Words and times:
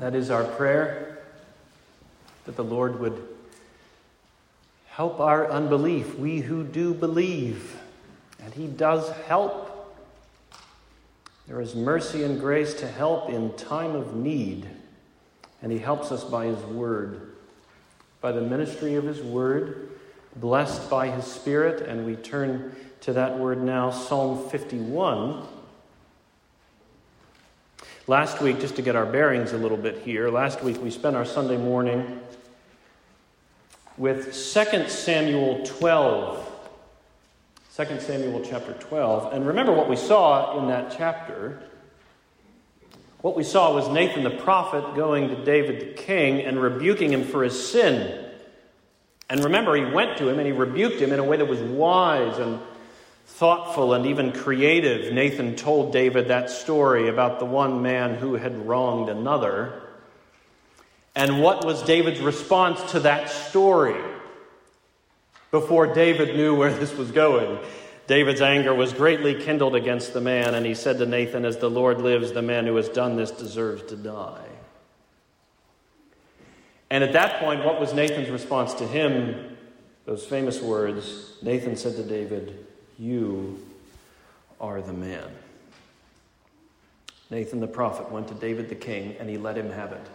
That 0.00 0.14
is 0.14 0.30
our 0.30 0.44
prayer 0.44 1.18
that 2.46 2.56
the 2.56 2.64
Lord 2.64 3.00
would 3.00 3.28
help 4.88 5.20
our 5.20 5.50
unbelief, 5.50 6.18
we 6.18 6.40
who 6.40 6.64
do 6.64 6.94
believe. 6.94 7.76
And 8.42 8.52
He 8.52 8.66
does 8.66 9.10
help. 9.26 9.70
There 11.46 11.60
is 11.60 11.74
mercy 11.74 12.24
and 12.24 12.40
grace 12.40 12.74
to 12.74 12.88
help 12.88 13.30
in 13.30 13.54
time 13.56 13.94
of 13.94 14.14
need. 14.14 14.68
And 15.62 15.72
He 15.72 15.78
helps 15.78 16.12
us 16.12 16.24
by 16.24 16.46
His 16.46 16.62
Word, 16.64 17.32
by 18.20 18.32
the 18.32 18.42
ministry 18.42 18.96
of 18.96 19.04
His 19.04 19.22
Word, 19.22 19.90
blessed 20.36 20.90
by 20.90 21.10
His 21.10 21.24
Spirit. 21.24 21.86
And 21.88 22.04
we 22.04 22.16
turn 22.16 22.74
to 23.02 23.12
that 23.12 23.38
word 23.38 23.62
now, 23.62 23.90
Psalm 23.90 24.48
51. 24.48 25.46
Last 28.06 28.42
week, 28.42 28.60
just 28.60 28.76
to 28.76 28.82
get 28.82 28.96
our 28.96 29.06
bearings 29.06 29.52
a 29.52 29.56
little 29.56 29.78
bit 29.78 30.02
here, 30.02 30.28
last 30.28 30.62
week 30.62 30.82
we 30.82 30.90
spent 30.90 31.16
our 31.16 31.24
Sunday 31.24 31.56
morning 31.56 32.20
with 33.96 34.26
2 34.26 34.88
Samuel 34.88 35.64
12. 35.64 36.50
2 37.74 38.00
Samuel 38.00 38.42
chapter 38.44 38.74
12. 38.74 39.32
And 39.32 39.46
remember 39.46 39.72
what 39.72 39.88
we 39.88 39.96
saw 39.96 40.60
in 40.60 40.68
that 40.68 40.94
chapter. 40.94 41.62
What 43.22 43.36
we 43.36 43.42
saw 43.42 43.74
was 43.74 43.88
Nathan 43.88 44.22
the 44.22 44.28
prophet 44.28 44.94
going 44.94 45.30
to 45.30 45.42
David 45.42 45.80
the 45.80 45.94
king 45.94 46.42
and 46.42 46.60
rebuking 46.60 47.10
him 47.10 47.24
for 47.24 47.42
his 47.42 47.70
sin. 47.70 48.22
And 49.30 49.42
remember, 49.44 49.74
he 49.76 49.94
went 49.94 50.18
to 50.18 50.28
him 50.28 50.38
and 50.38 50.46
he 50.46 50.52
rebuked 50.52 51.00
him 51.00 51.10
in 51.10 51.20
a 51.20 51.24
way 51.24 51.38
that 51.38 51.46
was 51.46 51.60
wise 51.60 52.38
and 52.38 52.60
thoughtful 53.26 53.94
and 53.94 54.06
even 54.06 54.32
creative. 54.32 55.12
Nathan 55.12 55.56
told 55.56 55.92
David 55.92 56.28
that 56.28 56.50
story 56.50 57.08
about 57.08 57.38
the 57.38 57.46
one 57.46 57.82
man 57.82 58.14
who 58.14 58.34
had 58.34 58.66
wronged 58.66 59.08
another. 59.08 59.82
And 61.14 61.42
what 61.42 61.64
was 61.64 61.82
David's 61.82 62.20
response 62.20 62.92
to 62.92 63.00
that 63.00 63.30
story? 63.30 64.00
before 65.54 65.86
David 65.86 66.36
knew 66.36 66.56
where 66.56 66.74
this 66.74 66.92
was 66.96 67.12
going. 67.12 67.60
David's 68.08 68.40
anger 68.40 68.74
was 68.74 68.92
greatly 68.92 69.40
kindled 69.40 69.76
against 69.76 70.12
the 70.12 70.20
man, 70.20 70.52
and 70.52 70.66
he 70.66 70.74
said 70.74 70.98
to 70.98 71.06
Nathan, 71.06 71.44
As 71.44 71.58
the 71.58 71.70
Lord 71.70 72.00
lives, 72.00 72.32
the 72.32 72.42
man 72.42 72.66
who 72.66 72.74
has 72.74 72.88
done 72.88 73.14
this 73.14 73.30
deserves 73.30 73.84
to 73.84 73.96
die. 73.96 74.48
And 76.90 77.04
at 77.04 77.12
that 77.12 77.38
point, 77.38 77.64
what 77.64 77.78
was 77.78 77.94
Nathan's 77.94 78.30
response 78.30 78.74
to 78.74 78.86
him? 78.86 79.56
Those 80.06 80.26
famous 80.26 80.60
words 80.60 81.34
Nathan 81.40 81.76
said 81.76 81.94
to 81.96 82.02
David, 82.02 82.63
You 82.98 83.64
are 84.60 84.80
the 84.80 84.92
man. 84.92 85.30
Nathan 87.30 87.60
the 87.60 87.66
prophet 87.66 88.10
went 88.10 88.28
to 88.28 88.34
David 88.34 88.68
the 88.68 88.74
king, 88.74 89.16
and 89.18 89.28
he 89.28 89.38
let 89.38 89.56
him 89.56 89.70
have 89.70 89.92
it. 89.92 90.06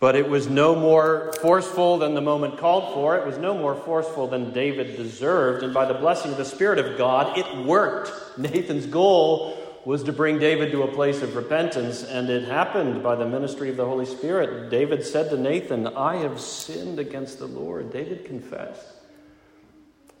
But 0.00 0.14
it 0.14 0.28
was 0.28 0.48
no 0.48 0.76
more 0.76 1.32
forceful 1.40 1.98
than 1.98 2.14
the 2.14 2.20
moment 2.20 2.58
called 2.58 2.94
for. 2.94 3.16
It 3.16 3.26
was 3.26 3.36
no 3.36 3.52
more 3.54 3.74
forceful 3.74 4.28
than 4.28 4.52
David 4.52 4.96
deserved. 4.96 5.64
And 5.64 5.74
by 5.74 5.86
the 5.86 5.94
blessing 5.94 6.30
of 6.30 6.36
the 6.36 6.44
Spirit 6.44 6.78
of 6.78 6.96
God, 6.96 7.36
it 7.36 7.66
worked. 7.66 8.12
Nathan's 8.38 8.86
goal 8.86 9.56
was 9.84 10.04
to 10.04 10.12
bring 10.12 10.38
David 10.38 10.70
to 10.70 10.82
a 10.82 10.92
place 10.92 11.22
of 11.22 11.34
repentance, 11.34 12.04
and 12.04 12.28
it 12.28 12.44
happened 12.44 13.02
by 13.02 13.16
the 13.16 13.26
ministry 13.26 13.70
of 13.70 13.76
the 13.76 13.86
Holy 13.86 14.06
Spirit. 14.06 14.70
David 14.70 15.04
said 15.04 15.30
to 15.30 15.36
Nathan, 15.36 15.86
I 15.88 16.16
have 16.16 16.40
sinned 16.40 16.98
against 16.98 17.38
the 17.38 17.46
Lord. 17.46 17.92
David 17.92 18.24
confessed. 18.24 18.97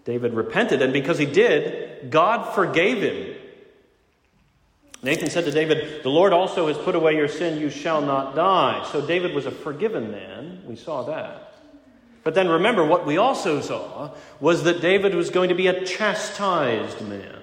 David 0.08 0.32
repented, 0.32 0.80
and 0.80 0.90
because 0.90 1.18
he 1.18 1.26
did, 1.26 2.10
God 2.10 2.54
forgave 2.54 3.02
him. 3.02 3.36
Nathan 5.02 5.28
said 5.28 5.44
to 5.44 5.50
David, 5.50 6.02
The 6.02 6.08
Lord 6.08 6.32
also 6.32 6.68
has 6.68 6.78
put 6.78 6.94
away 6.94 7.14
your 7.14 7.28
sin, 7.28 7.60
you 7.60 7.68
shall 7.68 8.00
not 8.00 8.34
die. 8.34 8.88
So 8.90 9.06
David 9.06 9.34
was 9.34 9.44
a 9.44 9.50
forgiven 9.50 10.10
man. 10.10 10.62
We 10.64 10.76
saw 10.76 11.02
that. 11.02 11.52
But 12.24 12.34
then 12.34 12.48
remember, 12.48 12.86
what 12.86 13.04
we 13.04 13.18
also 13.18 13.60
saw 13.60 14.12
was 14.40 14.64
that 14.64 14.80
David 14.80 15.14
was 15.14 15.28
going 15.28 15.50
to 15.50 15.54
be 15.54 15.66
a 15.66 15.84
chastised 15.84 17.06
man 17.06 17.38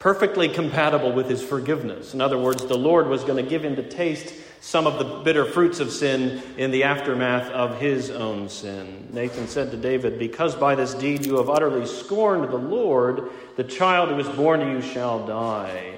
perfectly 0.00 0.48
compatible 0.48 1.12
with 1.12 1.28
his 1.28 1.42
forgiveness. 1.42 2.14
In 2.14 2.20
other 2.20 2.38
words, 2.38 2.64
the 2.66 2.76
Lord 2.76 3.06
was 3.06 3.22
going 3.22 3.42
to 3.42 3.48
give 3.48 3.64
him 3.64 3.76
to 3.76 3.82
taste 3.82 4.34
some 4.66 4.88
of 4.88 4.98
the 4.98 5.04
bitter 5.22 5.44
fruits 5.44 5.78
of 5.78 5.92
sin 5.92 6.42
in 6.56 6.72
the 6.72 6.82
aftermath 6.82 7.48
of 7.52 7.78
his 7.78 8.10
own 8.10 8.48
sin. 8.48 9.06
Nathan 9.12 9.46
said 9.46 9.70
to 9.70 9.76
David, 9.76 10.18
Because 10.18 10.56
by 10.56 10.74
this 10.74 10.92
deed 10.92 11.24
you 11.24 11.36
have 11.36 11.48
utterly 11.48 11.86
scorned 11.86 12.50
the 12.50 12.56
Lord, 12.56 13.30
the 13.54 13.62
child 13.62 14.08
who 14.08 14.18
is 14.18 14.28
born 14.34 14.58
to 14.58 14.68
you 14.68 14.82
shall 14.82 15.24
die. 15.24 15.94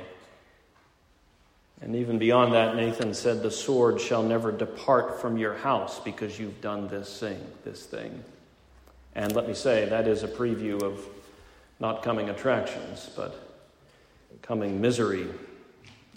And 1.80 1.96
even 1.96 2.18
beyond 2.18 2.52
that, 2.52 2.76
Nathan 2.76 3.14
said, 3.14 3.42
The 3.42 3.50
sword 3.50 4.02
shall 4.02 4.22
never 4.22 4.52
depart 4.52 5.18
from 5.18 5.38
your 5.38 5.54
house 5.54 5.98
because 5.98 6.38
you've 6.38 6.60
done 6.60 6.88
this 6.88 7.18
thing, 7.18 7.40
this 7.64 7.86
thing. 7.86 8.22
And 9.14 9.34
let 9.34 9.48
me 9.48 9.54
say, 9.54 9.88
that 9.88 10.06
is 10.06 10.24
a 10.24 10.28
preview 10.28 10.82
of 10.82 11.00
not 11.80 12.02
coming 12.02 12.28
attractions, 12.28 13.08
but 13.16 13.34
coming 14.42 14.78
misery 14.78 15.26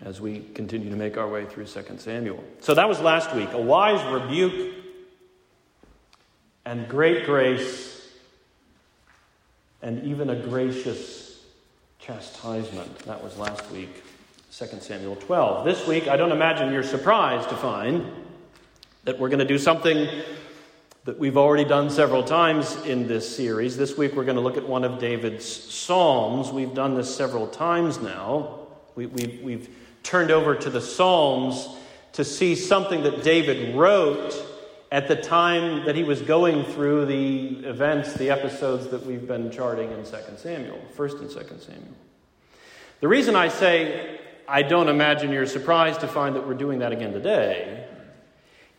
as 0.03 0.19
we 0.19 0.39
continue 0.55 0.89
to 0.89 0.95
make 0.95 1.17
our 1.17 1.27
way 1.27 1.45
through 1.45 1.65
2 1.65 1.83
Samuel. 1.97 2.43
So 2.59 2.73
that 2.73 2.89
was 2.89 2.99
last 2.99 3.35
week. 3.35 3.51
A 3.53 3.61
wise 3.61 4.03
rebuke 4.11 4.73
and 6.65 6.87
great 6.87 7.25
grace 7.25 8.09
and 9.81 10.03
even 10.03 10.29
a 10.29 10.35
gracious 10.35 11.43
chastisement. 11.99 12.99
That 12.99 13.23
was 13.23 13.37
last 13.37 13.69
week, 13.71 14.03
2 14.51 14.65
Samuel 14.79 15.15
12. 15.17 15.65
This 15.65 15.87
week, 15.87 16.07
I 16.07 16.17
don't 16.17 16.31
imagine 16.31 16.73
you're 16.73 16.83
surprised 16.83 17.49
to 17.49 17.55
find 17.55 18.05
that 19.03 19.19
we're 19.19 19.29
going 19.29 19.39
to 19.39 19.45
do 19.45 19.57
something 19.57 20.07
that 21.03 21.17
we've 21.17 21.37
already 21.37 21.65
done 21.65 21.89
several 21.89 22.23
times 22.23 22.75
in 22.85 23.07
this 23.07 23.35
series. 23.35 23.75
This 23.75 23.97
week 23.97 24.15
we're 24.15 24.23
going 24.23 24.35
to 24.35 24.41
look 24.41 24.57
at 24.57 24.67
one 24.67 24.83
of 24.83 24.99
David's 24.99 25.45
Psalms. 25.45 26.51
We've 26.51 26.75
done 26.75 26.95
this 26.95 27.15
several 27.15 27.47
times 27.47 27.99
now. 27.99 28.59
We, 28.93 29.05
have 29.05 29.41
we've 29.41 29.69
turned 30.03 30.31
over 30.31 30.55
to 30.55 30.69
the 30.69 30.81
Psalms 30.81 31.67
to 32.13 32.23
see 32.23 32.55
something 32.55 33.03
that 33.03 33.23
David 33.23 33.75
wrote 33.75 34.35
at 34.91 35.07
the 35.07 35.15
time 35.15 35.85
that 35.85 35.95
he 35.95 36.03
was 36.03 36.21
going 36.21 36.65
through 36.65 37.05
the 37.05 37.65
events, 37.65 38.13
the 38.13 38.29
episodes 38.29 38.87
that 38.89 39.05
we've 39.05 39.25
been 39.25 39.49
charting 39.49 39.89
in 39.91 40.03
2 40.03 40.11
Samuel, 40.35 40.79
1st 40.97 41.19
and 41.21 41.29
2nd 41.29 41.61
Samuel. 41.61 41.95
The 42.99 43.07
reason 43.07 43.35
I 43.35 43.47
say 43.47 44.19
I 44.47 44.63
don't 44.63 44.89
imagine 44.89 45.31
you're 45.31 45.45
surprised 45.45 46.01
to 46.01 46.07
find 46.07 46.35
that 46.35 46.45
we're 46.45 46.55
doing 46.55 46.79
that 46.79 46.91
again 46.91 47.13
today 47.13 47.87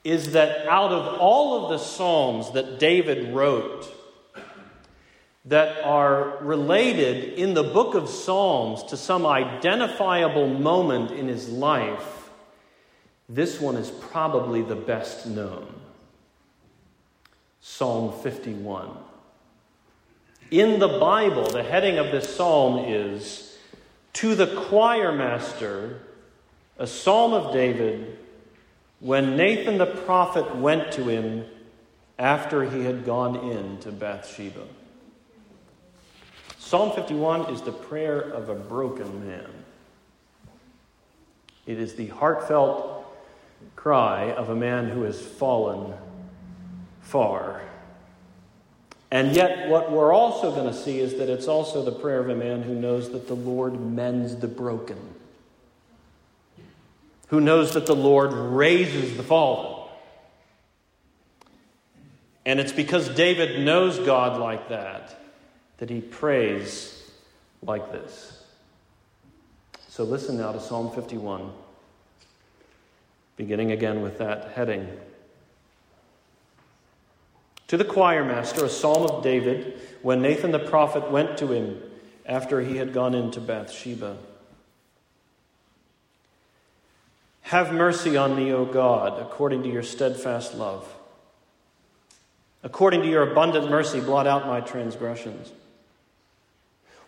is 0.05 0.33
that 0.33 0.67
out 0.67 0.93
of 0.93 1.19
all 1.19 1.65
of 1.65 1.71
the 1.71 1.79
Psalms 1.79 2.53
that 2.53 2.79
David 2.79 3.35
wrote 3.35 3.91
that 5.45 5.83
are 5.85 6.39
related 6.41 7.35
in 7.35 7.55
the 7.55 7.65
book 7.65 7.95
of 7.95 8.09
Psalms 8.09 8.85
to 8.85 8.97
some 8.97 9.27
identifiable 9.27 10.47
moment 10.47 11.11
in 11.11 11.27
his 11.27 11.49
life, 11.49 12.31
this 13.29 13.61
one 13.61 13.77
is 13.77 13.91
probably 13.91 14.63
the 14.63 14.77
best 14.77 15.27
known. 15.27 15.75
Psalm 17.61 18.13
51. 18.23 18.91
In 20.51 20.79
the 20.79 20.99
Bible, 20.99 21.45
the 21.45 21.63
heading 21.63 21.99
of 21.99 22.13
this 22.13 22.37
psalm 22.37 22.85
is 22.87 23.57
To 24.15 24.35
the 24.35 24.47
choir 24.69 25.13
master, 25.13 26.01
a 26.79 26.87
psalm 26.87 27.33
of 27.33 27.53
David 27.53 28.19
when 29.01 29.37
Nathan 29.37 29.79
the 29.79 29.87
prophet 29.87 30.57
went 30.57 30.93
to 30.93 31.05
him 31.05 31.45
after 32.19 32.69
he 32.69 32.85
had 32.85 33.05
gone 33.05 33.51
in 33.51 33.79
to 33.79 33.91
Bathsheba. 33.91 34.67
Psalm 36.73 36.91
51 36.93 37.53
is 37.53 37.61
the 37.61 37.71
prayer 37.71 38.19
of 38.19 38.49
a 38.49 38.55
broken 38.55 39.29
man. 39.29 39.47
It 41.67 41.79
is 41.79 41.97
the 41.97 42.07
heartfelt 42.07 43.05
cry 43.77 44.33
of 44.33 44.49
a 44.49 44.57
man 44.57 44.89
who 44.89 45.03
has 45.03 45.21
fallen 45.21 45.93
far. 47.03 47.61
And 49.11 49.37
yet, 49.37 49.69
what 49.69 49.93
we're 49.93 50.15
also 50.15 50.51
going 50.51 50.67
to 50.67 50.73
see 50.73 50.99
is 50.99 51.17
that 51.17 51.29
it's 51.29 51.47
also 51.47 51.85
the 51.85 51.93
prayer 51.93 52.21
of 52.21 52.31
a 52.31 52.35
man 52.35 52.63
who 52.63 52.75
knows 52.75 53.11
that 53.11 53.29
the 53.29 53.37
Lord 53.37 53.79
mends 53.79 54.37
the 54.37 54.49
broken 54.49 54.97
who 57.27 57.43
knows 57.43 57.75
that 57.75 57.85
the 57.85 57.95
Lord 57.95 58.33
raises 58.33 59.15
the 59.19 59.23
fallen. 59.23 59.91
And 62.47 62.59
it's 62.59 62.73
because 62.73 63.11
David 63.11 63.63
knows 63.63 63.99
God 63.99 64.41
like 64.41 64.71
that 64.71 65.19
that 65.83 65.91
he 65.91 66.01
prays 66.01 67.11
like 67.61 67.91
this. 67.91 68.45
So 69.89 70.05
listen 70.05 70.39
now 70.39 70.53
to 70.53 70.61
Psalm 70.61 70.93
51, 70.93 71.51
beginning 73.37 73.73
again 73.73 74.01
with 74.01 74.19
that 74.19 74.53
heading. 74.53 74.87
To 77.67 77.77
the 77.77 77.85
choir 77.85 78.25
master, 78.25 78.65
a 78.65 78.69
psalm 78.69 79.11
of 79.11 79.25
David, 79.25 79.81
when 80.03 80.23
Nathan 80.23 80.53
the 80.53 80.61
prophet 80.61 81.11
went 81.11 81.37
to 81.39 81.49
him 81.49 81.83
after 82.27 82.61
he 82.61 82.77
had 82.77 82.93
gone 82.93 83.17
into 83.17 83.41
Bathsheba. 83.41 84.19
Have 87.41 87.73
mercy 87.73 88.17
on 88.17 88.37
me, 88.37 88.53
O 88.53 88.65
God, 88.65 89.21
according 89.21 89.65
to 89.65 89.69
your 89.69 89.83
steadfast 89.83 90.55
love. 90.55 90.87
According 92.63 93.03
to 93.03 93.09
your 93.09 93.33
abundant 93.33 93.69
mercy, 93.69 93.99
blot 93.99 94.29
out 94.29 94.47
my 94.47 94.61
transgressions. 94.61 95.51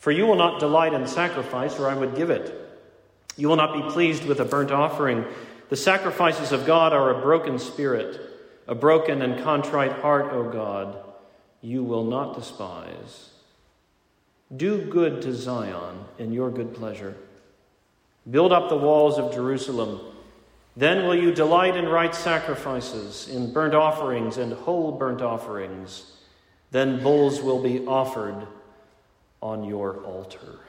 For 0.00 0.10
you 0.10 0.26
will 0.26 0.36
not 0.36 0.60
delight 0.60 0.94
in 0.94 1.06
sacrifice, 1.06 1.78
or 1.78 1.88
I 1.88 1.94
would 1.94 2.16
give 2.16 2.30
it. 2.30 2.54
You 3.36 3.48
will 3.48 3.56
not 3.56 3.74
be 3.74 3.92
pleased 3.92 4.24
with 4.24 4.40
a 4.40 4.46
burnt 4.46 4.72
offering. 4.72 5.26
The 5.68 5.76
sacrifices 5.76 6.52
of 6.52 6.66
God 6.66 6.94
are 6.94 7.10
a 7.10 7.22
broken 7.22 7.58
spirit, 7.58 8.18
a 8.66 8.74
broken 8.74 9.20
and 9.20 9.44
contrite 9.44 9.92
heart, 9.92 10.32
O 10.32 10.50
God, 10.50 10.96
you 11.60 11.84
will 11.84 12.04
not 12.04 12.34
despise. 12.34 13.28
Do 14.56 14.80
good 14.80 15.20
to 15.22 15.34
Zion 15.34 16.04
in 16.18 16.32
your 16.32 16.50
good 16.50 16.74
pleasure. 16.74 17.14
Build 18.28 18.52
up 18.52 18.70
the 18.70 18.76
walls 18.76 19.18
of 19.18 19.34
Jerusalem. 19.34 20.00
Then 20.76 21.06
will 21.06 21.14
you 21.14 21.30
delight 21.30 21.76
in 21.76 21.86
right 21.86 22.14
sacrifices, 22.14 23.28
in 23.28 23.52
burnt 23.52 23.74
offerings 23.74 24.38
and 24.38 24.52
whole 24.54 24.92
burnt 24.92 25.20
offerings. 25.20 26.10
Then 26.70 27.02
bulls 27.02 27.42
will 27.42 27.62
be 27.62 27.86
offered 27.86 28.46
on 29.42 29.64
your 29.64 30.04
altar. 30.04 30.60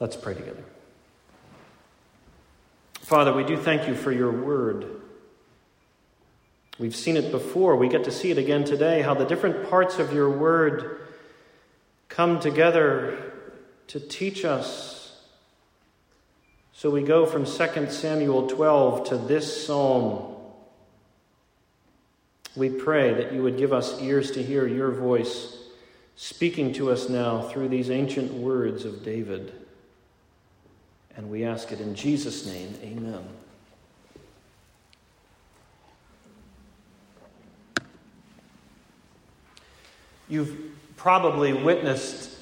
Let's 0.00 0.16
pray 0.16 0.34
together. 0.34 0.64
Father, 3.00 3.32
we 3.32 3.42
do 3.42 3.56
thank 3.56 3.88
you 3.88 3.94
for 3.94 4.12
your 4.12 4.30
word. 4.30 5.00
We've 6.78 6.94
seen 6.94 7.16
it 7.16 7.32
before. 7.32 7.74
We 7.74 7.88
get 7.88 8.04
to 8.04 8.12
see 8.12 8.30
it 8.30 8.38
again 8.38 8.64
today 8.64 9.02
how 9.02 9.14
the 9.14 9.24
different 9.24 9.68
parts 9.68 9.98
of 9.98 10.12
your 10.12 10.30
word 10.30 11.00
come 12.08 12.38
together 12.38 13.32
to 13.88 13.98
teach 13.98 14.44
us. 14.44 14.98
So 16.72 16.90
we 16.90 17.02
go 17.02 17.26
from 17.26 17.44
2 17.44 17.90
Samuel 17.90 18.46
12 18.46 19.08
to 19.08 19.16
this 19.16 19.66
psalm. 19.66 20.36
We 22.58 22.70
pray 22.70 23.14
that 23.14 23.32
you 23.32 23.44
would 23.44 23.56
give 23.56 23.72
us 23.72 24.02
ears 24.02 24.32
to 24.32 24.42
hear 24.42 24.66
your 24.66 24.90
voice 24.90 25.56
speaking 26.16 26.72
to 26.72 26.90
us 26.90 27.08
now 27.08 27.42
through 27.42 27.68
these 27.68 27.88
ancient 27.88 28.32
words 28.34 28.84
of 28.84 29.04
David. 29.04 29.52
And 31.16 31.30
we 31.30 31.44
ask 31.44 31.70
it 31.70 31.80
in 31.80 31.94
Jesus' 31.94 32.46
name. 32.46 32.74
Amen. 32.82 33.24
You've 40.28 40.56
probably 40.96 41.52
witnessed 41.52 42.36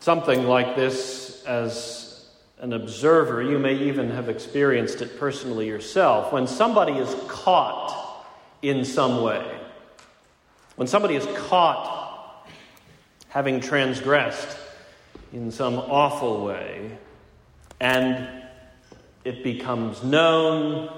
something 0.00 0.44
like 0.44 0.74
this 0.74 1.44
as 1.44 2.30
an 2.60 2.72
observer. 2.72 3.42
You 3.42 3.58
may 3.58 3.74
even 3.74 4.08
have 4.08 4.30
experienced 4.30 5.02
it 5.02 5.20
personally 5.20 5.66
yourself. 5.66 6.32
When 6.32 6.46
somebody 6.46 6.94
is 6.94 7.14
caught 7.28 8.05
in 8.62 8.84
some 8.84 9.22
way. 9.22 9.44
When 10.76 10.88
somebody 10.88 11.14
is 11.14 11.26
caught 11.48 12.46
having 13.28 13.60
transgressed 13.60 14.58
in 15.32 15.50
some 15.50 15.74
awful 15.74 16.44
way, 16.44 16.96
and 17.80 18.28
it 19.24 19.42
becomes 19.44 20.02
known, 20.02 20.90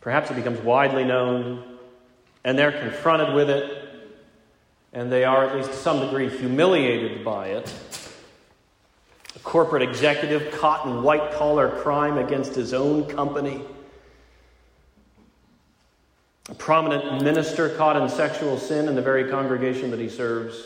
perhaps 0.00 0.30
it 0.30 0.34
becomes 0.34 0.60
widely 0.60 1.04
known, 1.04 1.78
and 2.44 2.58
they're 2.58 2.72
confronted 2.72 3.34
with 3.34 3.48
it, 3.48 3.88
and 4.92 5.10
they 5.10 5.24
are, 5.24 5.48
at 5.48 5.56
least 5.56 5.70
to 5.70 5.76
some 5.76 6.00
degree, 6.00 6.28
humiliated 6.28 7.24
by 7.24 7.48
it. 7.48 7.74
A 9.34 9.38
corporate 9.40 9.82
executive 9.82 10.52
caught 10.60 10.86
in 10.86 11.02
white 11.02 11.32
collar 11.32 11.68
crime 11.82 12.18
against 12.18 12.54
his 12.54 12.72
own 12.72 13.06
company 13.06 13.62
a 16.48 16.54
prominent 16.54 17.22
minister 17.22 17.70
caught 17.70 17.96
in 17.96 18.08
sexual 18.08 18.58
sin 18.58 18.88
in 18.88 18.94
the 18.94 19.02
very 19.02 19.30
congregation 19.30 19.90
that 19.90 20.00
he 20.00 20.08
serves, 20.08 20.56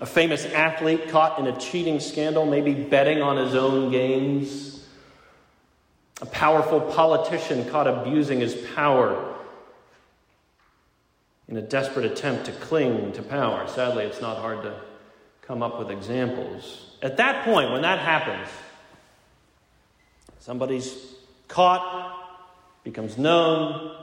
a 0.00 0.06
famous 0.06 0.44
athlete 0.46 1.08
caught 1.08 1.38
in 1.38 1.46
a 1.46 1.56
cheating 1.58 2.00
scandal, 2.00 2.46
maybe 2.46 2.74
betting 2.74 3.20
on 3.20 3.36
his 3.36 3.54
own 3.54 3.90
games, 3.90 4.86
a 6.22 6.26
powerful 6.26 6.80
politician 6.80 7.68
caught 7.70 7.86
abusing 7.86 8.40
his 8.40 8.54
power 8.74 9.34
in 11.48 11.56
a 11.56 11.62
desperate 11.62 12.06
attempt 12.06 12.46
to 12.46 12.52
cling 12.52 13.12
to 13.12 13.22
power. 13.22 13.66
Sadly, 13.68 14.04
it's 14.04 14.20
not 14.20 14.38
hard 14.38 14.62
to 14.62 14.74
come 15.42 15.62
up 15.62 15.78
with 15.78 15.90
examples. 15.90 16.96
At 17.02 17.16
that 17.18 17.44
point, 17.44 17.70
when 17.72 17.82
that 17.82 17.98
happens, 17.98 18.48
somebody's 20.38 20.96
caught 21.48 22.09
becomes 22.84 23.18
known, 23.18 23.96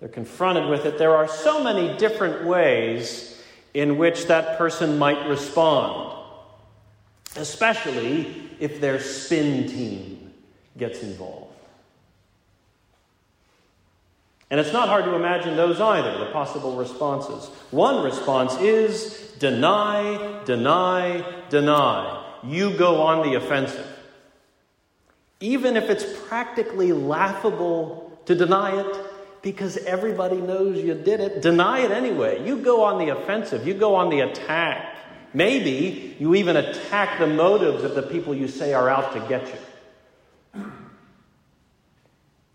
they're 0.00 0.08
confronted 0.08 0.68
with 0.68 0.86
it. 0.86 0.98
There 0.98 1.14
are 1.14 1.28
so 1.28 1.62
many 1.62 1.96
different 1.98 2.44
ways 2.44 3.38
in 3.74 3.98
which 3.98 4.26
that 4.26 4.58
person 4.58 4.98
might 4.98 5.28
respond, 5.28 6.16
especially 7.36 8.50
if 8.58 8.80
their 8.80 9.00
spin 9.00 9.68
team 9.68 10.32
gets 10.76 11.02
involved. 11.02 11.46
And 14.50 14.58
it's 14.58 14.72
not 14.72 14.88
hard 14.88 15.04
to 15.04 15.14
imagine 15.14 15.54
those 15.54 15.80
either, 15.80 16.18
the 16.18 16.32
possible 16.32 16.74
responses. 16.74 17.48
One 17.70 18.02
response 18.02 18.56
is 18.56 19.32
deny, 19.38 20.42
deny, 20.44 21.24
deny. 21.50 22.24
You 22.42 22.76
go 22.76 23.02
on 23.02 23.30
the 23.30 23.36
offensive. 23.36 23.86
Even 25.38 25.76
if 25.76 25.88
it's 25.88 26.04
practically 26.26 26.92
laughable 26.92 28.09
to 28.30 28.36
deny 28.36 28.80
it 28.80 29.06
because 29.42 29.76
everybody 29.78 30.36
knows 30.36 30.78
you 30.78 30.94
did 30.94 31.18
it. 31.18 31.42
Deny 31.42 31.80
it 31.80 31.90
anyway. 31.90 32.46
You 32.46 32.58
go 32.58 32.84
on 32.84 33.04
the 33.04 33.08
offensive, 33.08 33.66
you 33.66 33.74
go 33.74 33.96
on 33.96 34.08
the 34.08 34.20
attack. 34.20 34.96
Maybe 35.34 36.16
you 36.20 36.36
even 36.36 36.56
attack 36.56 37.18
the 37.18 37.26
motives 37.26 37.82
of 37.82 37.96
the 37.96 38.02
people 38.02 38.32
you 38.32 38.46
say 38.46 38.72
are 38.72 38.88
out 38.88 39.12
to 39.14 39.20
get 39.28 39.52
you. 40.54 40.72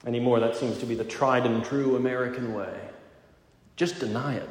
Anymore, 0.06 0.40
that 0.40 0.56
seems 0.56 0.78
to 0.78 0.86
be 0.86 0.96
the 0.96 1.04
tried 1.04 1.46
and 1.46 1.62
true 1.66 1.98
American 1.98 2.54
way. 2.54 2.80
Just 3.76 4.00
deny 4.00 4.36
it. 4.36 4.50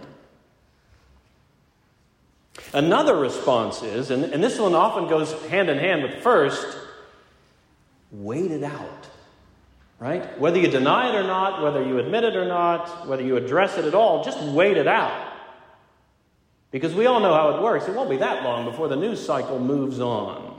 Another 2.75 3.17
response 3.17 3.83
is, 3.83 4.11
and, 4.11 4.25
and 4.25 4.45
this 4.45 4.59
one 4.59 4.75
often 4.75 5.09
goes 5.09 5.33
hand 5.45 5.71
in 5.71 5.79
hand 5.79 6.03
with 6.03 6.23
first, 6.23 6.77
wait 8.11 8.51
it 8.51 8.63
out. 8.63 9.09
Right? 9.99 10.39
Whether 10.39 10.59
you 10.59 10.69
deny 10.69 11.11
it 11.11 11.15
or 11.15 11.23
not, 11.23 11.63
whether 11.63 11.83
you 11.83 11.99
admit 11.99 12.25
it 12.25 12.37
or 12.37 12.45
not, 12.45 13.07
whether 13.07 13.23
you 13.23 13.37
address 13.37 13.79
it 13.79 13.85
at 13.85 13.95
all, 13.95 14.25
just 14.25 14.41
wait 14.41 14.77
it 14.77 14.87
out. 14.87 15.33
Because 16.71 16.93
we 16.93 17.07
all 17.07 17.21
know 17.21 17.33
how 17.33 17.57
it 17.57 17.63
works. 17.63 17.87
It 17.87 17.95
won't 17.95 18.11
be 18.11 18.17
that 18.17 18.43
long 18.43 18.65
before 18.65 18.89
the 18.89 18.97
news 18.97 19.25
cycle 19.25 19.61
moves 19.61 20.01
on. 20.01 20.55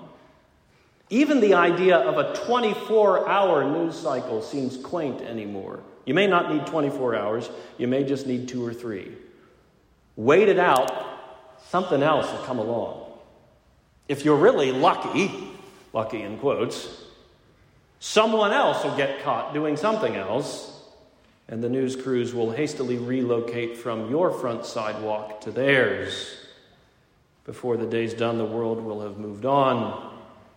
Even 1.10 1.40
the 1.40 1.54
idea 1.54 1.98
of 1.98 2.18
a 2.18 2.36
24 2.46 3.30
hour 3.30 3.70
news 3.70 3.96
cycle 3.96 4.42
seems 4.42 4.78
quaint 4.78 5.22
anymore. 5.22 5.84
You 6.06 6.14
may 6.14 6.28
not 6.28 6.54
need 6.54 6.66
24 6.68 7.16
hours, 7.16 7.50
you 7.78 7.88
may 7.88 8.04
just 8.04 8.28
need 8.28 8.48
two 8.48 8.66
or 8.66 8.74
three. 8.74 9.12
Wait 10.16 10.50
it 10.50 10.60
out, 10.60 10.92
something 11.68 12.02
else 12.02 12.32
will 12.32 12.46
come 12.46 12.60
along. 12.60 13.12
If 14.08 14.24
you're 14.24 14.38
really 14.38 14.72
lucky, 14.72 15.50
lucky 15.94 16.22
in 16.22 16.38
quotes, 16.38 17.05
someone 18.00 18.52
else 18.52 18.84
will 18.84 18.96
get 18.96 19.24
caught 19.24 19.54
doing 19.54 19.78
something 19.78 20.16
else, 20.16 20.72
and 21.48 21.64
the 21.64 21.70
news 21.70 21.96
crews 21.96 22.34
will 22.34 22.52
hastily 22.52 22.98
relocate 22.98 23.78
from 23.78 24.10
your 24.10 24.32
front 24.32 24.66
sidewalk 24.66 25.42
to 25.42 25.52
theirs. 25.52 26.38
Before 27.46 27.78
the 27.78 27.86
day's 27.86 28.14
done, 28.14 28.38
the 28.38 28.46
world 28.46 28.84
will 28.84 29.02
have 29.02 29.18
moved 29.18 29.46
on, 29.46 30.14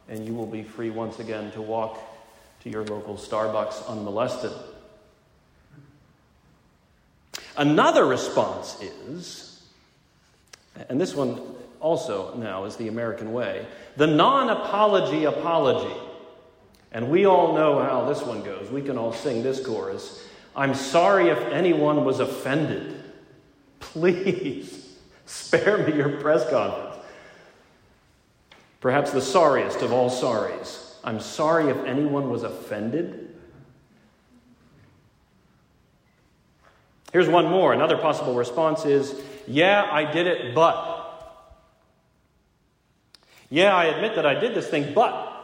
and 0.09 0.27
you 0.27 0.33
will 0.33 0.47
be 0.47 0.63
free 0.63 0.91
once 0.91 1.19
again 1.19 1.51
to 1.53 1.61
walk 1.61 1.99
to 2.63 2.71
your 2.71 2.85
local 2.85 3.17
Starbucks 3.17 3.87
unmolested. 3.89 4.53
Another 7.57 8.07
response 8.07 8.81
is, 8.81 9.63
and 10.89 11.01
this 11.01 11.15
one 11.15 11.41
also 11.81 12.35
now 12.37 12.65
is 12.65 12.77
the 12.77 12.89
American 12.89 13.33
way, 13.33 13.67
the 13.97 14.07
non 14.07 14.49
apology 14.49 15.25
apology. 15.25 15.95
And 16.99 17.11
we 17.11 17.27
all 17.27 17.55
know 17.55 17.79
how 17.79 18.07
this 18.07 18.23
one 18.23 18.43
goes. 18.43 18.73
We 18.73 18.83
can 18.83 18.99
all 18.99 19.13
sing 19.13 19.45
this 19.45 19.65
chorus. 19.65 20.27
I'm 20.57 20.75
sorry 20.75 21.29
if 21.29 21.39
anyone 21.53 22.05
was 22.05 22.19
offended. 22.19 23.01
Please 23.79 24.97
spare 25.25 25.87
me 25.87 25.95
your 25.95 26.21
press 26.21 26.51
conference. 26.51 26.97
Perhaps 28.81 29.13
the 29.13 29.21
sorriest 29.21 29.83
of 29.83 29.93
all 29.93 30.11
sorries. 30.11 30.97
I'm 31.05 31.21
sorry 31.21 31.69
if 31.69 31.77
anyone 31.85 32.31
was 32.31 32.43
offended. 32.43 33.33
Here's 37.13 37.29
one 37.29 37.47
more. 37.47 37.73
Another 37.75 37.97
possible 37.97 38.35
response 38.35 38.85
is, 38.85 39.15
Yeah, 39.47 39.89
I 39.89 40.11
did 40.11 40.27
it, 40.27 40.53
but. 40.53 40.97
Yeah, 43.51 43.77
I 43.77 43.85
admit 43.85 44.17
that 44.17 44.27
I 44.27 44.35
did 44.35 44.57
this 44.57 44.67
thing, 44.67 44.93
but. 44.95 45.37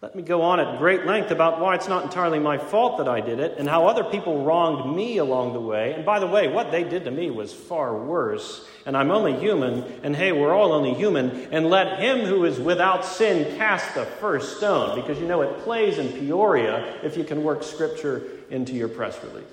Let 0.00 0.14
me 0.14 0.22
go 0.22 0.42
on 0.42 0.60
at 0.60 0.78
great 0.78 1.06
length 1.06 1.32
about 1.32 1.60
why 1.60 1.74
it's 1.74 1.88
not 1.88 2.04
entirely 2.04 2.38
my 2.38 2.56
fault 2.56 2.98
that 2.98 3.08
I 3.08 3.20
did 3.20 3.40
it 3.40 3.58
and 3.58 3.68
how 3.68 3.88
other 3.88 4.04
people 4.04 4.44
wronged 4.44 4.94
me 4.94 5.18
along 5.18 5.54
the 5.54 5.60
way. 5.60 5.92
And 5.92 6.06
by 6.06 6.20
the 6.20 6.26
way, 6.26 6.46
what 6.46 6.70
they 6.70 6.84
did 6.84 7.04
to 7.06 7.10
me 7.10 7.30
was 7.30 7.52
far 7.52 7.96
worse. 7.96 8.64
And 8.86 8.96
I'm 8.96 9.10
only 9.10 9.36
human, 9.36 9.82
and 10.04 10.14
hey, 10.14 10.30
we're 10.30 10.54
all 10.54 10.72
only 10.72 10.94
human. 10.94 11.30
And 11.52 11.68
let 11.68 11.98
him 11.98 12.20
who 12.20 12.44
is 12.44 12.60
without 12.60 13.04
sin 13.04 13.56
cast 13.56 13.96
the 13.96 14.04
first 14.04 14.58
stone, 14.58 14.94
because 14.94 15.18
you 15.18 15.26
know 15.26 15.42
it 15.42 15.58
plays 15.64 15.98
in 15.98 16.08
Peoria 16.12 17.00
if 17.02 17.16
you 17.16 17.24
can 17.24 17.42
work 17.42 17.64
scripture 17.64 18.22
into 18.50 18.74
your 18.74 18.88
press 18.88 19.18
release. 19.24 19.50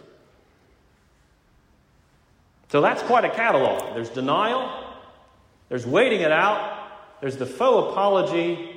So 2.70 2.82
that's 2.82 3.02
quite 3.02 3.26
a 3.26 3.30
catalog. 3.30 3.96
There's 3.96 4.10
denial, 4.10 4.70
there's 5.70 5.88
waiting 5.88 6.22
it 6.22 6.32
out, 6.32 6.88
there's 7.20 7.38
the 7.38 7.46
faux 7.46 7.92
apology, 7.92 8.75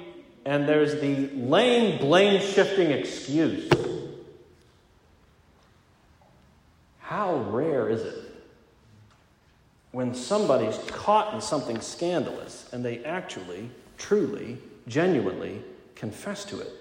and 0.49 0.67
there's 0.67 0.99
the 1.03 1.29
lame 1.37 1.99
blame 1.99 2.41
shifting 2.41 2.91
excuse. 2.91 3.69
How 7.01 7.37
rare 7.51 7.91
is 7.91 8.01
it 8.01 8.35
when 9.93 10.15
somebody's 10.15 10.79
caught 10.87 11.35
in 11.35 11.43
something 11.43 11.83
scandalous 11.83 12.67
and 12.73 12.83
they 12.83 13.05
actually, 13.05 13.69
truly, 13.99 14.57
genuinely 14.87 15.63
confess 15.95 16.47
to 16.47 16.61
it 16.61 16.73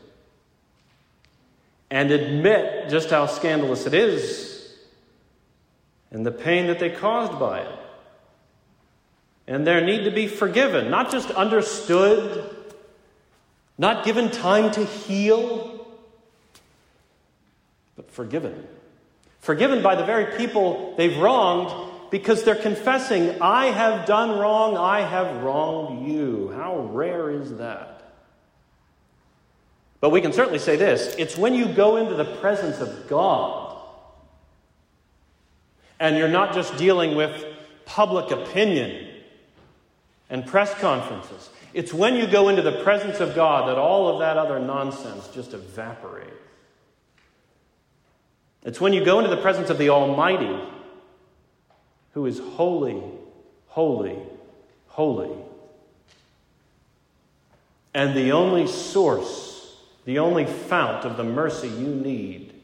and 1.91 2.09
admit 2.09 2.87
just 2.87 3.09
how 3.09 3.25
scandalous 3.25 3.85
it 3.85 3.93
is 3.93 4.77
and 6.09 6.25
the 6.25 6.31
pain 6.31 6.67
that 6.67 6.79
they 6.79 6.89
caused 6.89 7.37
by 7.37 7.59
it? 7.59 7.79
And 9.45 9.67
their 9.67 9.83
need 9.83 10.05
to 10.05 10.11
be 10.11 10.27
forgiven, 10.27 10.89
not 10.89 11.11
just 11.11 11.31
understood 11.31 12.53
not 13.77 14.05
given 14.05 14.31
time 14.31 14.71
to 14.71 14.83
heal, 14.83 15.87
but 17.95 18.11
forgiven. 18.11 18.67
Forgiven 19.39 19.81
by 19.81 19.95
the 19.95 20.05
very 20.05 20.37
people 20.37 20.95
they've 20.97 21.17
wronged 21.17 21.71
because 22.09 22.43
they're 22.43 22.55
confessing, 22.55 23.41
I 23.41 23.67
have 23.67 24.05
done 24.05 24.39
wrong, 24.39 24.77
I 24.77 25.01
have 25.01 25.43
wronged 25.43 26.07
you. 26.07 26.51
How 26.55 26.79
rare 26.79 27.29
is 27.29 27.57
that? 27.57 27.97
But 29.99 30.11
we 30.11 30.21
can 30.21 30.31
certainly 30.31 30.59
say 30.59 30.75
this 30.75 31.15
it's 31.17 31.37
when 31.37 31.53
you 31.53 31.67
go 31.67 31.97
into 31.97 32.15
the 32.15 32.25
presence 32.25 32.79
of 32.79 33.07
God 33.07 33.77
and 35.99 36.17
you're 36.17 36.27
not 36.27 36.53
just 36.53 36.77
dealing 36.77 37.15
with 37.15 37.45
public 37.85 38.31
opinion 38.31 39.07
and 40.29 40.45
press 40.45 40.73
conferences. 40.75 41.49
It's 41.77 41.93
when 41.93 42.15
you 42.15 42.25
go 42.25 42.49
into 42.49 42.63
the 42.63 42.81
presence 42.83 43.19
of 43.19 43.35
God 43.35 43.69
that 43.69 43.77
all 43.77 44.07
of 44.11 44.21
that 44.21 44.35
other 44.35 44.57
nonsense 44.57 45.27
just 45.27 45.53
evaporates. 45.53 46.31
It's 48.63 48.81
when 48.81 48.93
you 48.93 49.05
go 49.05 49.19
into 49.19 49.29
the 49.29 49.39
presence 49.43 49.69
of 49.69 49.77
the 49.77 49.89
Almighty, 49.89 50.59
who 52.15 52.25
is 52.25 52.39
holy, 52.39 52.99
holy, 53.67 54.17
holy. 54.87 55.29
And 57.93 58.17
the 58.17 58.31
only 58.31 58.65
source, 58.65 59.77
the 60.05 60.17
only 60.17 60.45
fount 60.45 61.05
of 61.05 61.15
the 61.15 61.23
mercy 61.23 61.67
you 61.67 61.93
need. 61.93 62.55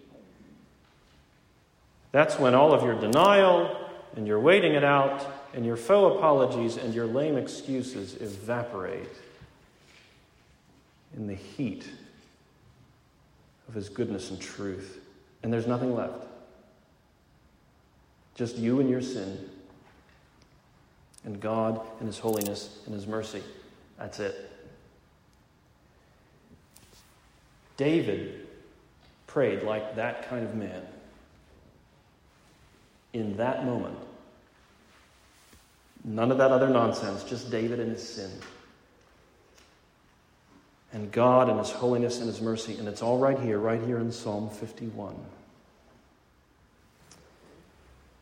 That's 2.11 2.39
when 2.39 2.55
all 2.55 2.73
of 2.73 2.81
your 2.81 2.99
denial 2.99 3.77
and 4.15 4.25
your 4.25 4.39
waiting 4.39 4.73
it 4.73 4.83
out 4.83 5.23
and 5.53 5.65
your 5.65 5.77
faux 5.77 6.17
apologies 6.17 6.77
and 6.77 6.93
your 6.93 7.05
lame 7.05 7.37
excuses 7.37 8.15
evaporate 8.15 9.09
in 11.15 11.27
the 11.27 11.35
heat 11.35 11.87
of 13.67 13.73
His 13.73 13.89
goodness 13.89 14.31
and 14.31 14.41
truth. 14.41 14.99
And 15.43 15.53
there's 15.53 15.67
nothing 15.67 15.95
left. 15.95 16.25
Just 18.35 18.57
you 18.57 18.79
and 18.79 18.89
your 18.89 19.01
sin, 19.01 19.49
and 21.25 21.39
God 21.39 21.79
and 21.99 22.07
His 22.07 22.19
holiness 22.19 22.79
and 22.85 22.95
His 22.95 23.07
mercy. 23.07 23.43
That's 23.97 24.19
it. 24.19 24.49
David 27.77 28.47
prayed 29.27 29.63
like 29.63 29.95
that 29.95 30.29
kind 30.29 30.45
of 30.45 30.55
man 30.55 30.81
in 33.13 33.37
that 33.37 33.65
moment. 33.65 33.97
None 36.03 36.31
of 36.31 36.37
that 36.37 36.51
other 36.51 36.69
nonsense, 36.69 37.23
just 37.23 37.49
David 37.49 37.79
and 37.79 37.91
his 37.91 38.07
sin. 38.07 38.31
And 40.91 41.11
God 41.11 41.49
and 41.49 41.57
his 41.57 41.71
holiness 41.71 42.19
and 42.19 42.27
his 42.27 42.41
mercy. 42.41 42.77
And 42.77 42.87
it's 42.87 43.01
all 43.01 43.17
right 43.17 43.39
here, 43.39 43.57
right 43.57 43.81
here 43.81 43.97
in 43.97 44.11
Psalm 44.11 44.49
51. 44.49 45.15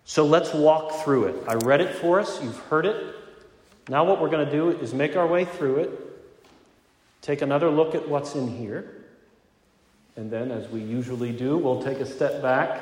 So 0.06 0.26
let's 0.26 0.54
walk 0.54 0.92
through 1.04 1.26
it. 1.26 1.44
I 1.48 1.56
read 1.56 1.82
it 1.82 1.96
for 1.96 2.20
us, 2.20 2.42
you've 2.44 2.60
heard 2.66 2.86
it. 2.86 3.16
Now, 3.90 4.04
what 4.04 4.22
we're 4.22 4.30
going 4.30 4.46
to 4.46 4.52
do 4.52 4.70
is 4.70 4.94
make 4.94 5.16
our 5.16 5.28
way 5.28 5.46
through 5.46 5.78
it, 5.78 5.90
take 7.22 7.42
another 7.42 7.70
look 7.70 7.96
at 7.96 8.08
what's 8.08 8.36
in 8.36 8.48
here, 8.48 9.02
and 10.16 10.30
then, 10.30 10.52
as 10.52 10.68
we 10.68 10.82
usually 10.82 11.32
do, 11.32 11.58
we'll 11.58 11.82
take 11.82 12.00
a 12.00 12.06
step 12.06 12.42
back 12.42 12.82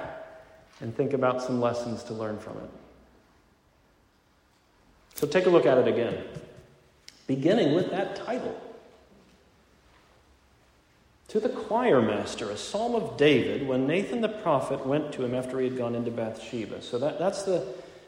and 0.81 0.95
think 0.95 1.13
about 1.13 1.41
some 1.41 1.61
lessons 1.61 2.03
to 2.03 2.13
learn 2.13 2.39
from 2.39 2.57
it. 2.57 2.69
So 5.19 5.27
take 5.27 5.47
a 5.47 5.49
look 5.49 5.65
at 5.65 5.77
it 5.77 5.85
again, 5.85 6.15
beginning 7.27 7.75
with 7.75 7.91
that 7.91 8.15
title. 8.15 8.57
To 11.27 11.41
the 11.41 11.49
choir 11.49 12.01
master, 12.01 12.49
a 12.49 12.55
psalm 12.55 12.95
of 12.95 13.17
David, 13.17 13.67
when 13.67 13.85
Nathan 13.85 14.21
the 14.21 14.29
prophet 14.29 14.85
went 14.85 15.11
to 15.11 15.25
him 15.25 15.35
after 15.35 15.59
he 15.59 15.67
had 15.67 15.77
gone 15.77 15.93
into 15.93 16.09
Bathsheba. 16.09 16.81
So 16.81 16.97
that, 16.99 17.19
that's 17.19 17.43
the 17.43 17.67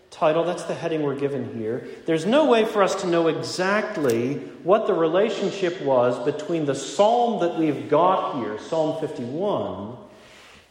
title, 0.09 0.45
that's 0.45 0.63
the 0.63 0.73
heading 0.73 1.03
we're 1.03 1.19
given 1.19 1.53
here. 1.59 1.85
There's 2.05 2.25
no 2.25 2.45
way 2.45 2.63
for 2.63 2.81
us 2.81 3.01
to 3.01 3.07
know 3.07 3.27
exactly 3.27 4.35
what 4.63 4.87
the 4.87 4.93
relationship 4.93 5.81
was 5.81 6.17
between 6.23 6.63
the 6.63 6.75
psalm 6.75 7.41
that 7.41 7.59
we've 7.59 7.89
got 7.89 8.37
here, 8.37 8.57
Psalm 8.57 9.01
51, 9.01 9.97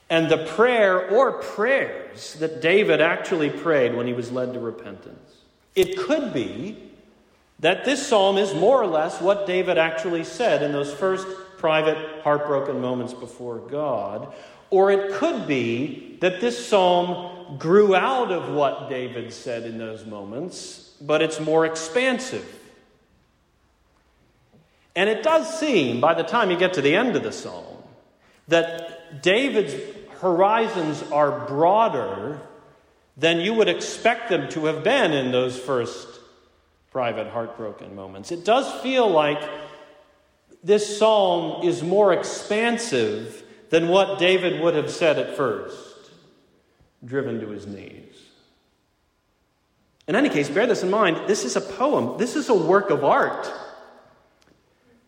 and 0.08 0.30
the 0.30 0.46
prayer 0.46 1.06
or 1.10 1.32
prayers 1.32 2.32
that 2.36 2.62
David 2.62 3.02
actually 3.02 3.50
prayed 3.50 3.94
when 3.94 4.06
he 4.06 4.14
was 4.14 4.32
led 4.32 4.54
to 4.54 4.58
repentance. 4.58 5.39
It 5.74 5.96
could 5.96 6.32
be 6.32 6.90
that 7.60 7.84
this 7.84 8.06
psalm 8.06 8.38
is 8.38 8.54
more 8.54 8.82
or 8.82 8.86
less 8.86 9.20
what 9.20 9.46
David 9.46 9.78
actually 9.78 10.24
said 10.24 10.62
in 10.62 10.72
those 10.72 10.92
first 10.92 11.26
private, 11.58 12.22
heartbroken 12.22 12.80
moments 12.80 13.12
before 13.12 13.58
God. 13.58 14.32
Or 14.70 14.90
it 14.90 15.12
could 15.14 15.46
be 15.46 16.16
that 16.20 16.40
this 16.40 16.66
psalm 16.66 17.58
grew 17.58 17.94
out 17.94 18.30
of 18.30 18.48
what 18.48 18.88
David 18.88 19.32
said 19.32 19.64
in 19.64 19.78
those 19.78 20.06
moments, 20.06 20.94
but 21.00 21.22
it's 21.22 21.40
more 21.40 21.66
expansive. 21.66 22.46
And 24.96 25.08
it 25.08 25.22
does 25.22 25.58
seem, 25.58 26.00
by 26.00 26.14
the 26.14 26.22
time 26.22 26.50
you 26.50 26.56
get 26.56 26.74
to 26.74 26.82
the 26.82 26.96
end 26.96 27.16
of 27.16 27.22
the 27.22 27.32
psalm, 27.32 27.76
that 28.48 29.22
David's 29.22 29.74
horizons 30.20 31.02
are 31.10 31.46
broader 31.46 32.40
than 33.20 33.38
you 33.38 33.52
would 33.52 33.68
expect 33.68 34.30
them 34.30 34.48
to 34.48 34.64
have 34.64 34.82
been 34.82 35.12
in 35.12 35.30
those 35.30 35.58
first 35.58 36.08
private, 36.90 37.28
heartbroken 37.28 37.94
moments. 37.94 38.32
It 38.32 38.46
does 38.46 38.80
feel 38.80 39.08
like 39.08 39.42
this 40.64 40.98
psalm 40.98 41.62
is 41.62 41.82
more 41.82 42.14
expansive 42.14 43.44
than 43.68 43.88
what 43.88 44.18
David 44.18 44.62
would 44.62 44.74
have 44.74 44.90
said 44.90 45.18
at 45.18 45.36
first, 45.36 46.10
driven 47.04 47.40
to 47.40 47.48
his 47.48 47.66
knees. 47.66 48.16
In 50.08 50.16
any 50.16 50.30
case, 50.30 50.48
bear 50.48 50.66
this 50.66 50.82
in 50.82 50.90
mind 50.90 51.28
this 51.28 51.44
is 51.44 51.56
a 51.56 51.60
poem, 51.60 52.16
this 52.18 52.36
is 52.36 52.48
a 52.48 52.54
work 52.54 52.88
of 52.88 53.04
art. 53.04 53.52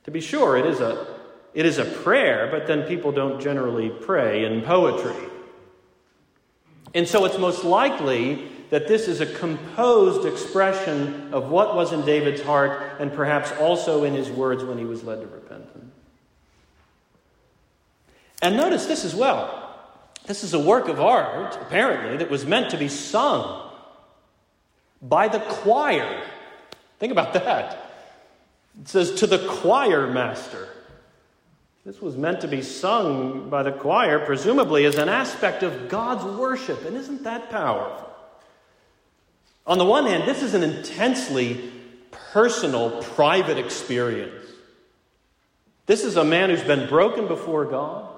To 0.04 0.10
be 0.10 0.20
sure, 0.20 0.58
it 0.58 0.66
is 0.66 0.80
a, 0.80 1.06
it 1.54 1.64
is 1.64 1.78
a 1.78 1.84
prayer, 1.86 2.48
but 2.50 2.66
then 2.66 2.82
people 2.82 3.10
don't 3.10 3.40
generally 3.40 3.88
pray 3.88 4.44
in 4.44 4.60
poetry. 4.60 5.31
And 6.94 7.08
so 7.08 7.24
it's 7.24 7.38
most 7.38 7.64
likely 7.64 8.48
that 8.70 8.88
this 8.88 9.08
is 9.08 9.20
a 9.20 9.26
composed 9.26 10.26
expression 10.26 11.32
of 11.32 11.50
what 11.50 11.74
was 11.74 11.92
in 11.92 12.04
David's 12.06 12.42
heart 12.42 13.00
and 13.00 13.12
perhaps 13.12 13.52
also 13.52 14.04
in 14.04 14.14
his 14.14 14.30
words 14.30 14.64
when 14.64 14.78
he 14.78 14.84
was 14.84 15.04
led 15.04 15.20
to 15.20 15.26
repentance. 15.26 15.92
And 18.40 18.56
notice 18.56 18.86
this 18.86 19.04
as 19.04 19.14
well. 19.14 19.58
This 20.26 20.42
is 20.42 20.54
a 20.54 20.58
work 20.58 20.88
of 20.88 21.00
art, 21.00 21.56
apparently, 21.60 22.16
that 22.18 22.30
was 22.30 22.46
meant 22.46 22.70
to 22.70 22.76
be 22.76 22.88
sung 22.88 23.70
by 25.00 25.28
the 25.28 25.40
choir. 25.40 26.22
Think 26.98 27.12
about 27.12 27.32
that. 27.34 27.92
It 28.80 28.88
says, 28.88 29.14
to 29.16 29.26
the 29.26 29.46
choir 29.46 30.06
master. 30.06 30.68
This 31.84 32.00
was 32.00 32.16
meant 32.16 32.40
to 32.42 32.48
be 32.48 32.62
sung 32.62 33.50
by 33.50 33.64
the 33.64 33.72
choir, 33.72 34.24
presumably 34.24 34.84
as 34.84 34.98
an 34.98 35.08
aspect 35.08 35.64
of 35.64 35.88
God's 35.88 36.24
worship. 36.38 36.84
And 36.84 36.96
isn't 36.96 37.24
that 37.24 37.50
powerful? 37.50 38.08
On 39.66 39.78
the 39.78 39.84
one 39.84 40.06
hand, 40.06 40.28
this 40.28 40.42
is 40.42 40.54
an 40.54 40.62
intensely 40.62 41.72
personal, 42.32 43.02
private 43.02 43.58
experience. 43.58 44.44
This 45.86 46.04
is 46.04 46.16
a 46.16 46.24
man 46.24 46.50
who's 46.50 46.62
been 46.62 46.88
broken 46.88 47.26
before 47.26 47.64
God, 47.64 48.08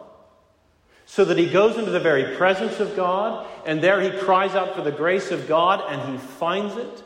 so 1.06 1.24
that 1.24 1.38
he 1.38 1.48
goes 1.48 1.78
into 1.78 1.90
the 1.90 2.00
very 2.00 2.36
presence 2.36 2.80
of 2.80 2.94
God, 2.96 3.46
and 3.66 3.82
there 3.82 4.00
he 4.00 4.10
cries 4.10 4.54
out 4.54 4.74
for 4.74 4.82
the 4.82 4.92
grace 4.92 5.30
of 5.30 5.48
God, 5.48 5.82
and 5.88 6.12
he 6.12 6.18
finds 6.18 6.76
it. 6.76 7.02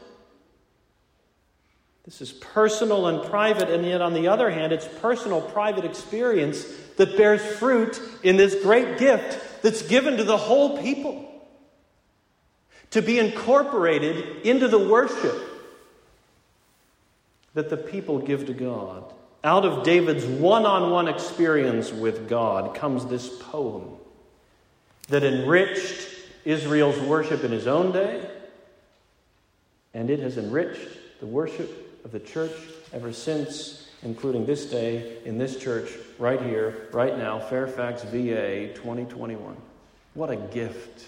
This 2.08 2.22
is 2.22 2.32
personal 2.32 3.06
and 3.08 3.22
private, 3.28 3.68
and 3.68 3.84
yet 3.84 4.00
on 4.00 4.14
the 4.14 4.28
other 4.28 4.48
hand, 4.48 4.72
it's 4.72 4.88
personal, 5.02 5.42
private 5.42 5.84
experience 5.84 6.64
that 6.96 7.18
bears 7.18 7.44
fruit 7.58 8.00
in 8.22 8.38
this 8.38 8.62
great 8.62 8.96
gift 8.96 9.62
that's 9.62 9.82
given 9.82 10.16
to 10.16 10.24
the 10.24 10.38
whole 10.38 10.80
people 10.80 11.30
to 12.92 13.02
be 13.02 13.18
incorporated 13.18 14.46
into 14.46 14.68
the 14.68 14.78
worship 14.78 15.36
that 17.52 17.68
the 17.68 17.76
people 17.76 18.20
give 18.20 18.46
to 18.46 18.54
God. 18.54 19.04
Out 19.44 19.66
of 19.66 19.84
David's 19.84 20.24
one 20.24 20.64
on 20.64 20.90
one 20.90 21.08
experience 21.08 21.92
with 21.92 22.26
God 22.26 22.74
comes 22.74 23.04
this 23.04 23.28
poem 23.38 23.98
that 25.08 25.24
enriched 25.24 26.08
Israel's 26.46 26.98
worship 27.00 27.44
in 27.44 27.52
his 27.52 27.66
own 27.66 27.92
day, 27.92 28.26
and 29.92 30.08
it 30.08 30.20
has 30.20 30.38
enriched 30.38 30.88
the 31.20 31.26
worship 31.26 31.84
of 32.04 32.12
the 32.12 32.20
church 32.20 32.52
ever 32.92 33.12
since, 33.12 33.88
including 34.02 34.46
this 34.46 34.66
day 34.66 35.18
in 35.24 35.38
this 35.38 35.56
church 35.56 35.90
right 36.18 36.40
here, 36.40 36.88
right 36.92 37.16
now, 37.16 37.38
Fairfax, 37.38 38.02
VA, 38.04 38.72
2021. 38.74 39.56
What 40.14 40.30
a 40.30 40.36
gift. 40.36 41.06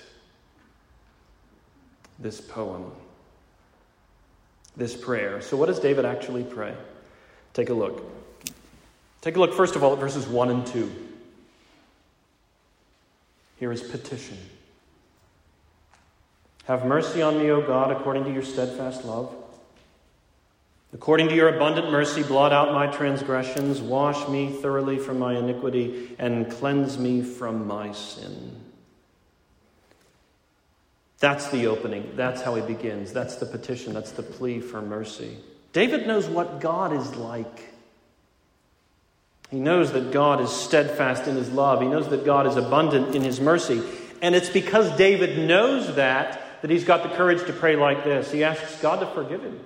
This 2.18 2.40
poem, 2.40 2.92
this 4.76 4.94
prayer. 4.94 5.40
So, 5.40 5.57
what 5.57 5.66
does 5.66 5.81
David 5.81 6.05
actually 6.05 6.44
pray? 6.44 6.74
Take 7.55 7.70
a 7.70 7.74
look. 7.74 8.05
Take 9.22 9.37
a 9.37 9.40
look, 9.40 9.55
first 9.55 9.74
of 9.74 9.83
all, 9.83 9.94
at 9.94 9.98
verses 9.98 10.26
1 10.26 10.50
and 10.50 10.66
2. 10.66 10.90
Here 13.57 13.72
is 13.72 13.83
petition. 13.83 14.37
Have 16.64 16.85
mercy 16.85 17.22
on 17.22 17.38
me, 17.38 17.50
O 17.50 17.62
God, 17.62 17.90
according 17.90 18.24
to 18.24 18.33
your 18.33 18.42
steadfast 18.42 19.05
love 19.05 19.35
According 20.92 21.29
to 21.29 21.35
your 21.37 21.48
abundant 21.48 21.90
mercy, 21.90 22.22
blot 22.22 22.53
out 22.53 22.72
my 22.72 22.88
transgressions, 22.88 23.81
wash 23.81 24.29
me 24.29 24.50
thoroughly 24.50 24.98
from 24.98 25.18
my 25.18 25.38
iniquity, 25.38 26.16
and 26.18 26.50
cleanse 26.50 26.98
me 26.98 27.22
from 27.22 27.66
my 27.66 27.92
sin. 27.92 28.57
That's 31.20 31.50
the 31.50 31.66
opening. 31.66 32.12
That's 32.16 32.42
how 32.42 32.55
he 32.55 32.62
begins. 32.62 33.12
That's 33.12 33.37
the 33.37 33.46
petition. 33.46 33.92
That's 33.92 34.12
the 34.12 34.22
plea 34.22 34.61
for 34.61 34.83
mercy. 34.83 35.37
David 35.72 36.07
knows 36.07 36.26
what 36.26 36.61
God 36.61 36.92
is 36.92 37.14
like. 37.14 37.72
He 39.50 39.61
knows 39.61 39.92
that 39.92 40.12
God 40.12 40.40
is 40.40 40.50
steadfast 40.50 41.29
in 41.29 41.37
his 41.37 41.50
love. 41.50 41.83
He 41.83 41.88
knows 41.88 42.09
that 42.09 42.24
God 42.24 42.46
is 42.46 42.57
abundant 42.57 43.14
in 43.14 43.22
his 43.22 43.40
mercy. 43.40 43.83
And 44.22 44.35
it's 44.35 44.48
because 44.48 44.90
David 44.96 45.46
knows 45.46 45.94
that 45.96 46.40
that 46.62 46.70
he's 46.70 46.85
got 46.85 47.03
the 47.03 47.09
courage 47.11 47.46
to 47.46 47.53
pray 47.53 47.76
like 47.76 48.05
this. 48.05 48.31
He 48.31 48.44
asks 48.44 48.81
God 48.83 49.00
to 49.00 49.07
forgive 49.07 49.42
him. 49.42 49.61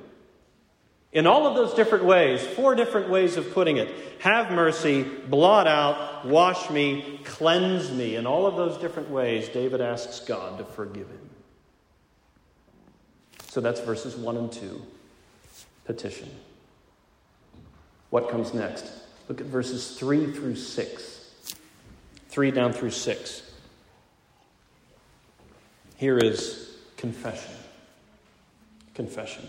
In 1.15 1.29
all 1.29 1.47
of 1.47 1.55
those 1.55 1.75
different 1.75 2.05
ways, 2.05 2.45
four 2.45 2.75
different 2.75 3.09
ways 3.09 3.37
of 3.37 3.55
putting 3.55 3.77
it 3.77 3.89
have 4.19 4.51
mercy, 4.51 5.05
blot 5.05 5.69
out, 5.69 6.27
wash 6.27 6.69
me, 6.71 7.21
cleanse 7.25 7.93
me. 7.93 8.17
In 8.17 8.27
all 8.27 8.47
of 8.47 8.57
those 8.57 8.77
different 8.79 9.11
ways, 9.11 9.49
David 9.49 9.81
asks 9.81 10.21
God 10.21 10.59
to 10.59 10.65
forgive 10.65 11.09
him. 11.09 11.31
So 13.47 13.61
that's 13.61 13.79
verses 13.81 14.17
1 14.17 14.37
and 14.37 14.51
2. 14.51 14.83
Petition. 15.85 16.29
What 18.11 18.29
comes 18.29 18.53
next? 18.53 18.91
Look 19.29 19.41
at 19.41 19.47
verses 19.47 19.97
3 19.97 20.33
through 20.33 20.57
6. 20.57 21.21
3 22.29 22.51
down 22.51 22.73
through 22.73 22.91
6. 22.91 23.53
Here 25.97 26.19
is 26.19 26.77
confession. 26.97 27.55
Confession. 28.95 29.49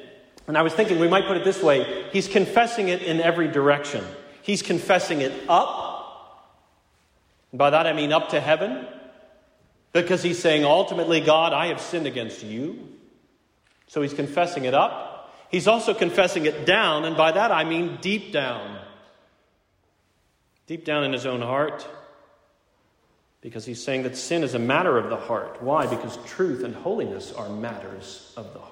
and 0.47 0.57
I 0.57 0.61
was 0.61 0.73
thinking 0.73 0.99
we 0.99 1.07
might 1.07 1.27
put 1.27 1.37
it 1.37 1.43
this 1.43 1.61
way 1.61 2.05
He's 2.11 2.27
confessing 2.27 2.89
it 2.89 3.01
in 3.01 3.21
every 3.21 3.47
direction. 3.47 4.03
He's 4.41 4.61
confessing 4.61 5.21
it 5.21 5.33
up. 5.47 5.89
By 7.53 7.69
that 7.69 7.85
I 7.85 7.93
mean 7.93 8.11
up 8.11 8.29
to 8.29 8.39
heaven. 8.39 8.87
Because 9.93 10.23
he's 10.23 10.39
saying, 10.39 10.63
ultimately, 10.63 11.19
God, 11.19 11.51
I 11.51 11.67
have 11.67 11.81
sinned 11.81 12.07
against 12.07 12.43
you. 12.43 12.87
So 13.87 14.01
he's 14.01 14.13
confessing 14.13 14.63
it 14.63 14.73
up. 14.73 15.35
He's 15.49 15.67
also 15.67 15.93
confessing 15.93 16.45
it 16.45 16.65
down, 16.65 17.03
and 17.03 17.17
by 17.17 17.33
that 17.33 17.51
I 17.51 17.65
mean 17.65 17.97
deep 17.99 18.31
down. 18.31 18.79
Deep 20.65 20.85
down 20.85 21.03
in 21.03 21.11
his 21.11 21.25
own 21.25 21.41
heart. 21.41 21.85
Because 23.41 23.65
he's 23.65 23.83
saying 23.83 24.03
that 24.03 24.15
sin 24.15 24.43
is 24.43 24.53
a 24.53 24.59
matter 24.59 24.97
of 24.97 25.09
the 25.09 25.17
heart. 25.17 25.61
Why? 25.61 25.87
Because 25.87 26.17
truth 26.25 26.63
and 26.63 26.73
holiness 26.73 27.33
are 27.33 27.49
matters 27.49 28.33
of 28.37 28.53
the 28.53 28.59
heart. 28.59 28.70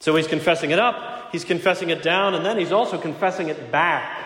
So 0.00 0.14
he's 0.14 0.28
confessing 0.28 0.70
it 0.70 0.78
up, 0.78 1.32
he's 1.32 1.44
confessing 1.44 1.90
it 1.90 2.02
down, 2.02 2.34
and 2.34 2.44
then 2.44 2.58
he's 2.58 2.72
also 2.72 2.98
confessing 2.98 3.48
it 3.48 3.72
back. 3.72 4.16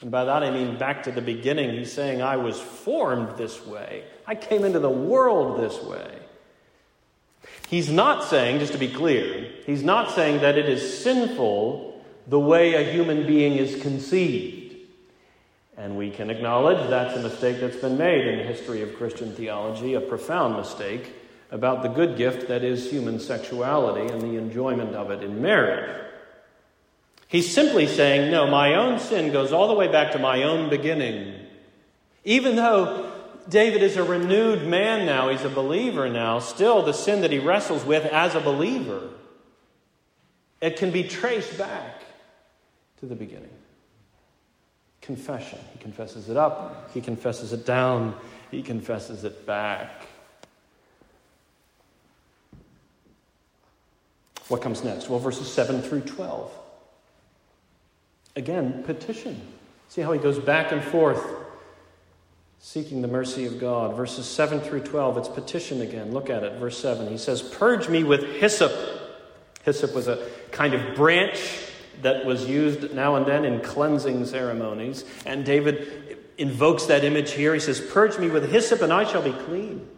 And 0.00 0.10
by 0.10 0.24
that 0.24 0.42
I 0.44 0.50
mean 0.50 0.78
back 0.78 1.02
to 1.04 1.12
the 1.12 1.20
beginning. 1.20 1.70
He's 1.70 1.92
saying, 1.92 2.22
I 2.22 2.36
was 2.36 2.60
formed 2.60 3.36
this 3.36 3.66
way, 3.66 4.04
I 4.26 4.34
came 4.34 4.64
into 4.64 4.78
the 4.78 4.90
world 4.90 5.60
this 5.60 5.82
way. 5.82 6.18
He's 7.68 7.90
not 7.90 8.24
saying, 8.24 8.60
just 8.60 8.72
to 8.72 8.78
be 8.78 8.88
clear, 8.88 9.50
he's 9.66 9.82
not 9.82 10.12
saying 10.12 10.40
that 10.40 10.56
it 10.56 10.68
is 10.68 11.02
sinful 11.02 12.02
the 12.26 12.38
way 12.38 12.74
a 12.74 12.92
human 12.92 13.26
being 13.26 13.54
is 13.54 13.82
conceived. 13.82 14.76
And 15.76 15.96
we 15.96 16.10
can 16.10 16.30
acknowledge 16.30 16.88
that's 16.88 17.16
a 17.16 17.22
mistake 17.22 17.60
that's 17.60 17.76
been 17.76 17.98
made 17.98 18.26
in 18.26 18.38
the 18.38 18.44
history 18.44 18.82
of 18.82 18.96
Christian 18.96 19.34
theology, 19.34 19.94
a 19.94 20.00
profound 20.00 20.56
mistake 20.56 21.12
about 21.50 21.82
the 21.82 21.88
good 21.88 22.16
gift 22.16 22.48
that 22.48 22.62
is 22.62 22.90
human 22.90 23.20
sexuality 23.20 24.12
and 24.12 24.20
the 24.20 24.36
enjoyment 24.36 24.94
of 24.94 25.10
it 25.10 25.22
in 25.22 25.40
marriage. 25.40 26.06
He's 27.28 27.52
simply 27.52 27.86
saying, 27.86 28.30
no, 28.30 28.46
my 28.46 28.74
own 28.74 28.98
sin 28.98 29.32
goes 29.32 29.52
all 29.52 29.68
the 29.68 29.74
way 29.74 29.88
back 29.88 30.12
to 30.12 30.18
my 30.18 30.42
own 30.44 30.70
beginning. 30.70 31.34
Even 32.24 32.56
though 32.56 33.12
David 33.48 33.82
is 33.82 33.96
a 33.96 34.02
renewed 34.02 34.66
man 34.66 35.06
now, 35.06 35.28
he's 35.28 35.44
a 35.44 35.50
believer 35.50 36.08
now, 36.08 36.38
still 36.38 36.82
the 36.82 36.92
sin 36.92 37.22
that 37.22 37.30
he 37.30 37.38
wrestles 37.38 37.84
with 37.84 38.04
as 38.06 38.34
a 38.34 38.40
believer, 38.40 39.10
it 40.60 40.76
can 40.76 40.90
be 40.90 41.04
traced 41.04 41.56
back 41.56 42.02
to 43.00 43.06
the 43.06 43.14
beginning. 43.14 43.50
Confession. 45.00 45.58
He 45.72 45.78
confesses 45.78 46.28
it 46.28 46.36
up, 46.36 46.90
he 46.92 47.00
confesses 47.00 47.52
it 47.52 47.64
down, 47.64 48.14
he 48.50 48.62
confesses 48.62 49.24
it 49.24 49.46
back. 49.46 50.07
What 54.48 54.62
comes 54.62 54.82
next? 54.82 55.08
Well, 55.08 55.18
verses 55.18 55.50
7 55.52 55.82
through 55.82 56.02
12. 56.02 56.50
Again, 58.36 58.82
petition. 58.84 59.40
See 59.88 60.00
how 60.00 60.12
he 60.12 60.18
goes 60.18 60.38
back 60.38 60.72
and 60.72 60.82
forth 60.82 61.22
seeking 62.60 63.02
the 63.02 63.08
mercy 63.08 63.46
of 63.46 63.58
God. 63.58 63.96
Verses 63.96 64.26
7 64.26 64.60
through 64.60 64.80
12, 64.80 65.18
it's 65.18 65.28
petition 65.28 65.80
again. 65.80 66.12
Look 66.12 66.30
at 66.30 66.42
it. 66.42 66.54
Verse 66.54 66.78
7. 66.78 67.08
He 67.08 67.18
says, 67.18 67.42
Purge 67.42 67.88
me 67.88 68.04
with 68.04 68.22
hyssop. 68.22 68.72
Hyssop 69.64 69.94
was 69.94 70.08
a 70.08 70.28
kind 70.50 70.74
of 70.74 70.96
branch 70.96 71.38
that 72.02 72.24
was 72.24 72.46
used 72.46 72.94
now 72.94 73.16
and 73.16 73.26
then 73.26 73.44
in 73.44 73.60
cleansing 73.60 74.24
ceremonies. 74.26 75.04
And 75.26 75.44
David 75.44 76.18
invokes 76.36 76.86
that 76.86 77.04
image 77.04 77.32
here. 77.32 77.54
He 77.54 77.60
says, 77.60 77.80
Purge 77.80 78.18
me 78.18 78.28
with 78.30 78.50
hyssop, 78.50 78.82
and 78.82 78.92
I 78.92 79.04
shall 79.04 79.22
be 79.22 79.32
clean. 79.32 79.88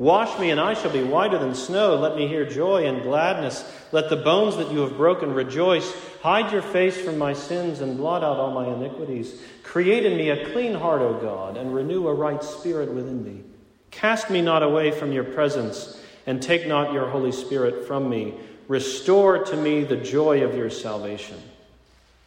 Wash 0.00 0.38
me, 0.38 0.50
and 0.50 0.58
I 0.58 0.72
shall 0.72 0.90
be 0.90 1.02
whiter 1.02 1.36
than 1.36 1.54
snow. 1.54 1.96
Let 1.96 2.16
me 2.16 2.26
hear 2.26 2.46
joy 2.46 2.86
and 2.86 3.02
gladness. 3.02 3.70
Let 3.92 4.08
the 4.08 4.16
bones 4.16 4.56
that 4.56 4.72
you 4.72 4.78
have 4.78 4.96
broken 4.96 5.34
rejoice. 5.34 5.94
Hide 6.22 6.50
your 6.52 6.62
face 6.62 6.98
from 6.98 7.18
my 7.18 7.34
sins 7.34 7.82
and 7.82 7.98
blot 7.98 8.24
out 8.24 8.38
all 8.38 8.50
my 8.50 8.66
iniquities. 8.66 9.42
Create 9.62 10.06
in 10.06 10.16
me 10.16 10.30
a 10.30 10.52
clean 10.52 10.72
heart, 10.72 11.02
O 11.02 11.20
God, 11.20 11.58
and 11.58 11.74
renew 11.74 12.08
a 12.08 12.14
right 12.14 12.42
spirit 12.42 12.90
within 12.90 13.22
me. 13.22 13.42
Cast 13.90 14.30
me 14.30 14.40
not 14.40 14.62
away 14.62 14.90
from 14.90 15.12
your 15.12 15.22
presence, 15.22 16.02
and 16.26 16.40
take 16.40 16.66
not 16.66 16.94
your 16.94 17.10
Holy 17.10 17.30
Spirit 17.30 17.86
from 17.86 18.08
me. 18.08 18.32
Restore 18.68 19.44
to 19.44 19.56
me 19.58 19.84
the 19.84 19.96
joy 19.96 20.42
of 20.44 20.54
your 20.54 20.70
salvation, 20.70 21.36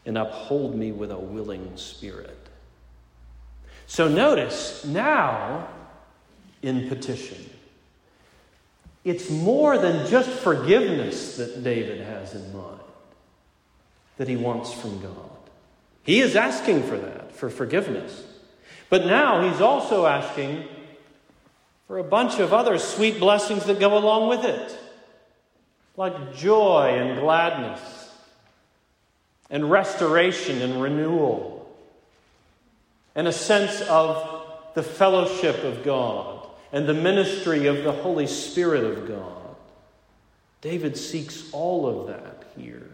and 0.06 0.16
uphold 0.16 0.76
me 0.76 0.92
with 0.92 1.10
a 1.10 1.18
willing 1.18 1.76
spirit. 1.76 2.38
So 3.88 4.08
notice 4.08 4.86
now 4.86 5.70
in 6.62 6.88
petition 6.88 7.50
it's 9.04 9.30
more 9.30 9.78
than 9.78 10.08
just 10.10 10.30
forgiveness 10.30 11.38
that 11.38 11.64
David 11.64 12.02
has 12.02 12.34
in 12.34 12.54
mind 12.54 12.80
that 14.18 14.28
he 14.28 14.36
wants 14.36 14.72
from 14.74 15.02
God. 15.02 15.16
He 16.04 16.22
is 16.22 16.36
asking 16.36 16.84
for 16.84 16.98
that, 16.98 17.32
for 17.34 17.50
forgiveness. 17.50 18.24
But 18.90 19.06
now 19.06 19.50
he's 19.50 19.60
also 19.60 20.06
asking 20.06 20.66
for 21.88 21.98
a 21.98 22.04
bunch 22.04 22.40
of 22.40 22.54
other 22.54 22.78
sweet 22.78 23.20
blessings 23.20 23.66
that 23.66 23.80
go 23.80 23.98
along 23.98 24.30
with 24.30 24.46
it, 24.46 24.78
like 25.98 26.36
joy 26.36 26.96
and 26.98 27.20
gladness, 27.20 27.82
and 29.50 29.70
restoration 29.70 30.62
and 30.62 30.82
renewal, 30.82 31.70
and 33.16 33.28
a 33.28 33.34
sense 33.34 33.82
of 33.82 34.46
the 34.76 34.84
fellowship 34.84 35.64
of 35.64 35.84
God 35.84 36.43
and 36.74 36.90
the 36.90 36.94
ministry 36.94 37.68
of 37.68 37.84
the 37.84 37.92
Holy 37.92 38.26
Spirit 38.26 38.84
of 38.84 39.08
God. 39.08 39.56
David 40.62 40.98
seeks 40.98 41.50
all 41.52 41.88
of 41.88 42.08
that 42.08 42.46
here. 42.58 42.90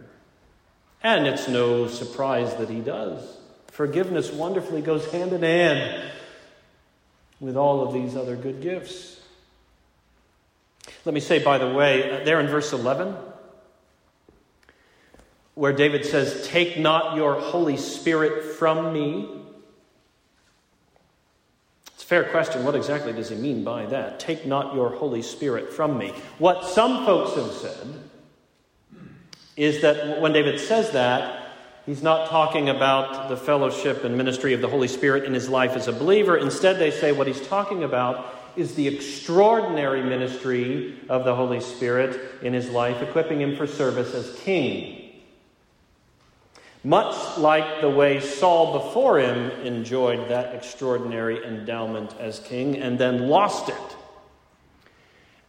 And 1.02 1.26
it's 1.26 1.48
no 1.48 1.88
surprise 1.88 2.54
that 2.56 2.70
he 2.70 2.82
does. 2.82 3.24
Forgiveness 3.68 4.32
wonderfully 4.32 4.82
goes 4.82 5.10
hand 5.12 5.32
in 5.32 5.44
hand 5.44 6.12
with 7.40 7.56
all 7.56 7.88
of 7.88 7.94
these 7.94 8.18
other 8.18 8.36
good 8.36 8.62
gifts. 8.62 9.22
Let 11.06 11.14
me 11.14 11.22
say, 11.22 11.42
by 11.42 11.58
the 11.58 11.70
way, 11.70 12.12
uh, 12.12 12.26
there 12.26 12.42
in 12.42 12.48
verse 12.48 12.74
11, 12.74 13.16
where 15.56 15.72
David 15.72 16.06
says, 16.06 16.46
Take 16.48 16.78
not 16.78 17.16
your 17.16 17.40
Holy 17.40 17.78
Spirit 17.78 18.44
from 18.44 18.92
me 18.92 19.39
fair 22.10 22.24
question. 22.24 22.64
What 22.64 22.74
exactly 22.74 23.14
does 23.14 23.30
he 23.30 23.36
mean 23.36 23.64
by 23.64 23.86
that? 23.86 24.20
Take 24.20 24.48
not 24.48 24.74
your 24.74 24.90
Holy 24.90 25.22
Spirit 25.22 25.72
from 25.72 25.96
me. 25.96 26.12
What 26.40 26.66
some 26.66 27.06
folks 27.06 27.36
have 27.36 27.52
said 27.52 27.88
is 29.56 29.84
that 29.84 30.20
when 30.20 30.34
David 30.34 30.60
says 30.60 30.90
that, 30.94 31.52
he's 31.86 32.02
not 32.02 32.28
talking 32.32 32.68
about 32.68 33.30
the 33.30 33.38
fellowship 33.38 34.06
and 34.06 34.18
ministry 34.18 34.56
of 34.56 34.62
the 34.62 34.68
Holy 34.68 34.88
Spirit 34.88 35.26
in 35.26 35.36
his 35.36 35.50
life 35.50 35.76
as 35.76 35.88
a 35.88 35.94
believer. 35.94 36.36
Instead, 36.36 36.80
they 36.80 36.90
say 36.90 37.12
what 37.12 37.28
he's 37.28 37.48
talking 37.48 37.84
about 37.84 38.34
is 38.56 38.74
the 38.74 38.88
extraordinary 38.88 40.02
ministry 40.02 41.00
of 41.10 41.26
the 41.26 41.36
Holy 41.36 41.62
Spirit 41.62 42.20
in 42.42 42.54
his 42.54 42.72
life, 42.72 43.04
equipping 43.04 43.40
him 43.40 43.56
for 43.56 43.68
service 43.68 44.16
as 44.16 44.36
king 44.40 44.99
much 46.84 47.38
like 47.38 47.82
the 47.82 47.90
way 47.90 48.20
Saul 48.20 48.80
before 48.80 49.20
him 49.20 49.52
enjoyed 49.66 50.30
that 50.30 50.56
extraordinary 50.56 51.46
endowment 51.46 52.16
as 52.20 52.40
king 52.40 52.78
and 52.78 52.98
then 52.98 53.28
lost 53.28 53.70
it. 53.70 53.76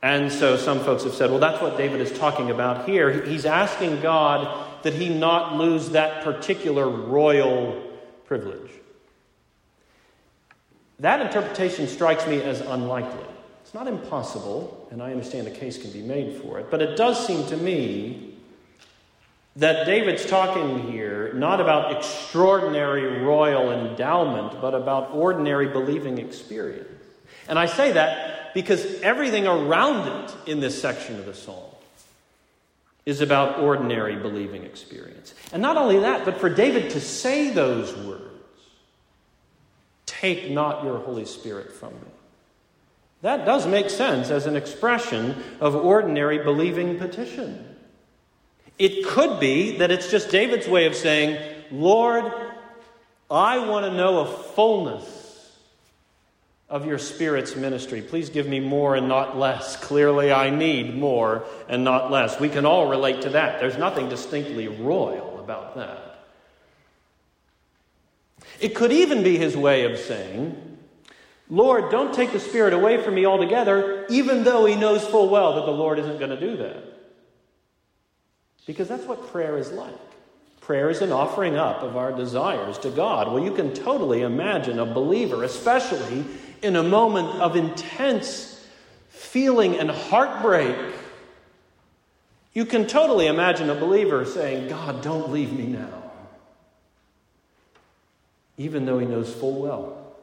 And 0.02 0.32
so 0.32 0.56
some 0.56 0.80
folks 0.80 1.04
have 1.04 1.14
said, 1.14 1.30
well, 1.30 1.38
that's 1.38 1.60
what 1.60 1.76
David 1.76 2.00
is 2.00 2.10
talking 2.18 2.50
about 2.50 2.88
here. 2.88 3.24
He's 3.24 3.44
asking 3.44 4.00
God 4.00 4.66
that 4.82 4.94
he 4.94 5.10
not 5.10 5.56
lose 5.56 5.90
that 5.90 6.24
particular 6.24 6.88
royal 6.88 7.80
privilege. 8.24 8.70
That 11.00 11.20
interpretation 11.20 11.86
strikes 11.86 12.26
me 12.26 12.42
as 12.42 12.60
unlikely. 12.60 13.24
It's 13.62 13.74
not 13.74 13.86
impossible, 13.86 14.88
and 14.90 15.02
I 15.02 15.12
understand 15.12 15.46
a 15.46 15.50
case 15.50 15.80
can 15.80 15.92
be 15.92 16.02
made 16.02 16.40
for 16.40 16.58
it, 16.58 16.70
but 16.70 16.82
it 16.82 16.96
does 16.96 17.24
seem 17.24 17.46
to 17.46 17.56
me 17.56 18.29
that 19.56 19.84
David's 19.84 20.24
talking 20.24 20.90
here 20.90 21.32
not 21.34 21.60
about 21.60 21.96
extraordinary 21.96 23.20
royal 23.22 23.72
endowment, 23.72 24.60
but 24.60 24.74
about 24.74 25.10
ordinary 25.12 25.68
believing 25.68 26.18
experience. 26.18 26.88
And 27.48 27.58
I 27.58 27.66
say 27.66 27.92
that 27.92 28.54
because 28.54 28.84
everything 29.00 29.46
around 29.46 30.08
it 30.08 30.36
in 30.46 30.60
this 30.60 30.80
section 30.80 31.18
of 31.18 31.26
the 31.26 31.34
psalm 31.34 31.70
is 33.06 33.20
about 33.20 33.58
ordinary 33.58 34.16
believing 34.16 34.64
experience. 34.64 35.34
And 35.52 35.60
not 35.60 35.76
only 35.76 35.98
that, 36.00 36.24
but 36.24 36.38
for 36.38 36.48
David 36.48 36.92
to 36.92 37.00
say 37.00 37.50
those 37.50 37.96
words 37.96 38.24
take 40.06 40.50
not 40.50 40.84
your 40.84 40.98
Holy 40.98 41.24
Spirit 41.24 41.72
from 41.72 41.94
me. 41.94 42.10
That 43.22 43.44
does 43.44 43.66
make 43.66 43.90
sense 43.90 44.30
as 44.30 44.46
an 44.46 44.56
expression 44.56 45.42
of 45.60 45.74
ordinary 45.74 46.38
believing 46.38 46.98
petition. 46.98 47.69
It 48.80 49.04
could 49.04 49.38
be 49.38 49.76
that 49.76 49.90
it's 49.90 50.10
just 50.10 50.30
David's 50.30 50.66
way 50.66 50.86
of 50.86 50.94
saying, 50.94 51.38
Lord, 51.70 52.32
I 53.30 53.58
want 53.58 53.84
to 53.84 53.92
know 53.92 54.20
a 54.20 54.26
fullness 54.26 55.54
of 56.66 56.86
your 56.86 56.96
Spirit's 56.96 57.54
ministry. 57.54 58.00
Please 58.00 58.30
give 58.30 58.46
me 58.46 58.58
more 58.58 58.96
and 58.96 59.06
not 59.06 59.36
less. 59.36 59.76
Clearly, 59.76 60.32
I 60.32 60.48
need 60.48 60.96
more 60.96 61.44
and 61.68 61.84
not 61.84 62.10
less. 62.10 62.40
We 62.40 62.48
can 62.48 62.64
all 62.64 62.88
relate 62.88 63.20
to 63.22 63.28
that. 63.30 63.60
There's 63.60 63.76
nothing 63.76 64.08
distinctly 64.08 64.66
royal 64.68 65.38
about 65.40 65.74
that. 65.76 66.24
It 68.60 68.74
could 68.74 68.92
even 68.92 69.22
be 69.22 69.36
his 69.36 69.54
way 69.54 69.92
of 69.92 69.98
saying, 69.98 70.78
Lord, 71.50 71.90
don't 71.90 72.14
take 72.14 72.32
the 72.32 72.40
Spirit 72.40 72.72
away 72.72 73.02
from 73.02 73.14
me 73.14 73.26
altogether, 73.26 74.06
even 74.08 74.42
though 74.42 74.64
he 74.64 74.74
knows 74.74 75.06
full 75.06 75.28
well 75.28 75.56
that 75.56 75.66
the 75.66 75.70
Lord 75.70 75.98
isn't 75.98 76.18
going 76.18 76.30
to 76.30 76.40
do 76.40 76.56
that. 76.56 76.89
Because 78.70 78.86
that's 78.86 79.04
what 79.04 79.32
prayer 79.32 79.58
is 79.58 79.72
like. 79.72 79.92
Prayer 80.60 80.90
is 80.90 81.02
an 81.02 81.10
offering 81.10 81.56
up 81.56 81.82
of 81.82 81.96
our 81.96 82.12
desires 82.12 82.78
to 82.78 82.90
God. 82.90 83.26
Well, 83.26 83.42
you 83.42 83.52
can 83.52 83.74
totally 83.74 84.22
imagine 84.22 84.78
a 84.78 84.86
believer, 84.86 85.42
especially 85.42 86.24
in 86.62 86.76
a 86.76 86.82
moment 86.84 87.40
of 87.40 87.56
intense 87.56 88.64
feeling 89.08 89.74
and 89.74 89.90
heartbreak. 89.90 90.76
You 92.54 92.64
can 92.64 92.86
totally 92.86 93.26
imagine 93.26 93.70
a 93.70 93.74
believer 93.74 94.24
saying, 94.24 94.68
God, 94.68 95.02
don't 95.02 95.32
leave 95.32 95.52
me 95.52 95.66
now. 95.66 96.12
Even 98.56 98.86
though 98.86 99.00
he 99.00 99.06
knows 99.06 99.34
full 99.34 99.60
well 99.60 100.14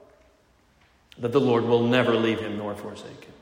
that 1.17 1.33
the 1.33 1.41
Lord 1.41 1.65
will 1.65 1.85
never 1.85 2.15
leave 2.15 2.39
him 2.39 2.57
nor 2.57 2.75
forsake 2.75 3.25
him. 3.25 3.33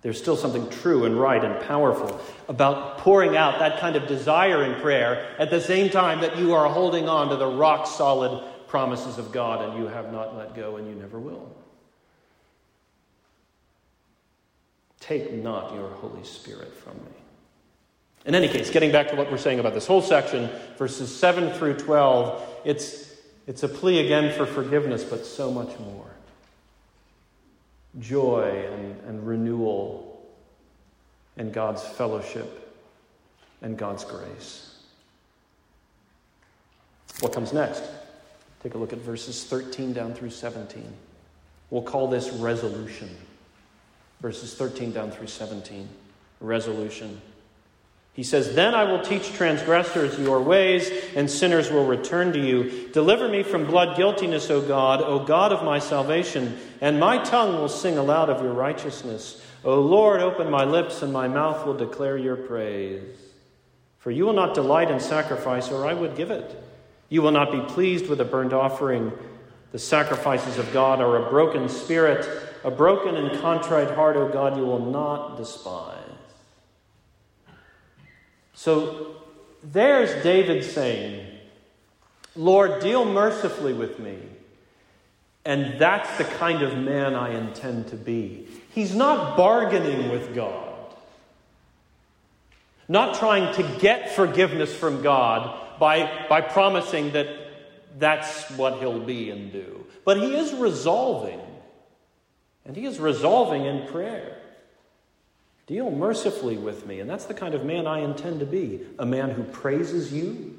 There's 0.00 0.18
still 0.18 0.36
something 0.36 0.70
true 0.70 1.04
and 1.04 1.18
right 1.18 1.42
and 1.42 1.60
powerful 1.66 2.20
about 2.48 2.98
pouring 2.98 3.36
out 3.36 3.58
that 3.58 3.80
kind 3.80 3.96
of 3.96 4.06
desire 4.06 4.62
in 4.62 4.80
prayer 4.80 5.34
at 5.38 5.50
the 5.50 5.60
same 5.60 5.90
time 5.90 6.20
that 6.20 6.38
you 6.38 6.54
are 6.54 6.68
holding 6.68 7.08
on 7.08 7.30
to 7.30 7.36
the 7.36 7.46
rock 7.46 7.86
solid 7.86 8.44
promises 8.68 9.18
of 9.18 9.32
God 9.32 9.62
and 9.62 9.82
you 9.82 9.88
have 9.88 10.12
not 10.12 10.36
let 10.36 10.54
go 10.54 10.76
and 10.76 10.86
you 10.86 10.94
never 10.94 11.18
will. 11.18 11.52
Take 15.00 15.32
not 15.32 15.74
your 15.74 15.88
Holy 15.88 16.24
Spirit 16.24 16.76
from 16.76 16.94
me. 16.94 17.12
In 18.24 18.34
any 18.34 18.48
case, 18.48 18.70
getting 18.70 18.92
back 18.92 19.08
to 19.08 19.16
what 19.16 19.30
we're 19.30 19.38
saying 19.38 19.58
about 19.58 19.74
this 19.74 19.86
whole 19.86 20.02
section, 20.02 20.50
verses 20.76 21.14
7 21.14 21.52
through 21.54 21.74
12, 21.74 22.42
it's, 22.64 23.14
it's 23.46 23.62
a 23.62 23.68
plea 23.68 24.04
again 24.04 24.36
for 24.36 24.44
forgiveness, 24.44 25.02
but 25.02 25.24
so 25.24 25.50
much 25.50 25.76
more 25.78 26.08
joy 28.00 28.66
and, 28.72 29.00
and 29.06 29.26
renewal 29.26 30.26
and 31.36 31.52
God's 31.52 31.82
fellowship 31.82 32.74
and 33.62 33.76
God's 33.76 34.04
grace. 34.04 34.76
What 37.20 37.32
comes 37.32 37.52
next? 37.52 37.82
Take 38.62 38.74
a 38.74 38.78
look 38.78 38.92
at 38.92 38.98
verses 38.98 39.44
13 39.44 39.92
down 39.92 40.14
through 40.14 40.30
17. 40.30 40.84
We'll 41.70 41.82
call 41.82 42.08
this 42.08 42.30
resolution. 42.30 43.08
Verses 44.20 44.54
13 44.54 44.92
down 44.92 45.10
through 45.10 45.26
17. 45.26 45.88
Resolution. 46.40 47.20
He 48.18 48.24
says, 48.24 48.56
Then 48.56 48.74
I 48.74 48.82
will 48.82 49.00
teach 49.00 49.32
transgressors 49.34 50.18
your 50.18 50.42
ways, 50.42 50.90
and 51.14 51.30
sinners 51.30 51.70
will 51.70 51.86
return 51.86 52.32
to 52.32 52.44
you. 52.44 52.88
Deliver 52.88 53.28
me 53.28 53.44
from 53.44 53.64
blood 53.64 53.96
guiltiness, 53.96 54.50
O 54.50 54.60
God, 54.60 55.00
O 55.00 55.20
God 55.20 55.52
of 55.52 55.62
my 55.62 55.78
salvation, 55.78 56.58
and 56.80 56.98
my 56.98 57.22
tongue 57.22 57.60
will 57.60 57.68
sing 57.68 57.96
aloud 57.96 58.28
of 58.28 58.42
your 58.42 58.54
righteousness. 58.54 59.40
O 59.62 59.80
Lord, 59.80 60.20
open 60.20 60.50
my 60.50 60.64
lips, 60.64 61.02
and 61.02 61.12
my 61.12 61.28
mouth 61.28 61.64
will 61.64 61.76
declare 61.76 62.18
your 62.18 62.34
praise. 62.34 63.04
For 63.98 64.10
you 64.10 64.26
will 64.26 64.32
not 64.32 64.52
delight 64.52 64.90
in 64.90 64.98
sacrifice, 64.98 65.70
or 65.70 65.86
I 65.86 65.94
would 65.94 66.16
give 66.16 66.32
it. 66.32 66.60
You 67.10 67.22
will 67.22 67.30
not 67.30 67.52
be 67.52 67.60
pleased 67.72 68.08
with 68.08 68.20
a 68.20 68.24
burnt 68.24 68.52
offering. 68.52 69.12
The 69.70 69.78
sacrifices 69.78 70.58
of 70.58 70.72
God 70.72 71.00
are 71.00 71.24
a 71.24 71.30
broken 71.30 71.68
spirit, 71.68 72.26
a 72.64 72.70
broken 72.72 73.14
and 73.14 73.40
contrite 73.40 73.92
heart, 73.92 74.16
O 74.16 74.28
God, 74.28 74.56
you 74.56 74.64
will 74.64 74.90
not 74.90 75.36
despise. 75.36 75.97
So 78.58 79.14
there's 79.62 80.20
David 80.24 80.64
saying, 80.64 81.24
Lord, 82.34 82.82
deal 82.82 83.04
mercifully 83.04 83.72
with 83.72 84.00
me. 84.00 84.18
And 85.44 85.78
that's 85.78 86.18
the 86.18 86.24
kind 86.24 86.62
of 86.62 86.76
man 86.76 87.14
I 87.14 87.38
intend 87.38 87.86
to 87.90 87.96
be. 87.96 88.48
He's 88.70 88.96
not 88.96 89.36
bargaining 89.36 90.10
with 90.10 90.34
God, 90.34 90.74
not 92.88 93.20
trying 93.20 93.54
to 93.54 93.78
get 93.78 94.16
forgiveness 94.16 94.74
from 94.74 95.02
God 95.02 95.78
by, 95.78 96.26
by 96.28 96.40
promising 96.40 97.12
that 97.12 97.28
that's 97.96 98.50
what 98.50 98.80
he'll 98.80 98.98
be 98.98 99.30
and 99.30 99.52
do. 99.52 99.86
But 100.04 100.16
he 100.16 100.34
is 100.34 100.52
resolving, 100.52 101.40
and 102.64 102.74
he 102.74 102.86
is 102.86 102.98
resolving 102.98 103.66
in 103.66 103.86
prayer. 103.86 104.37
Deal 105.68 105.90
mercifully 105.90 106.56
with 106.56 106.86
me. 106.86 106.98
And 106.98 107.08
that's 107.08 107.26
the 107.26 107.34
kind 107.34 107.54
of 107.54 107.62
man 107.62 107.86
I 107.86 108.00
intend 108.00 108.40
to 108.40 108.46
be 108.46 108.80
a 108.98 109.04
man 109.04 109.30
who 109.30 109.44
praises 109.44 110.10
you, 110.10 110.58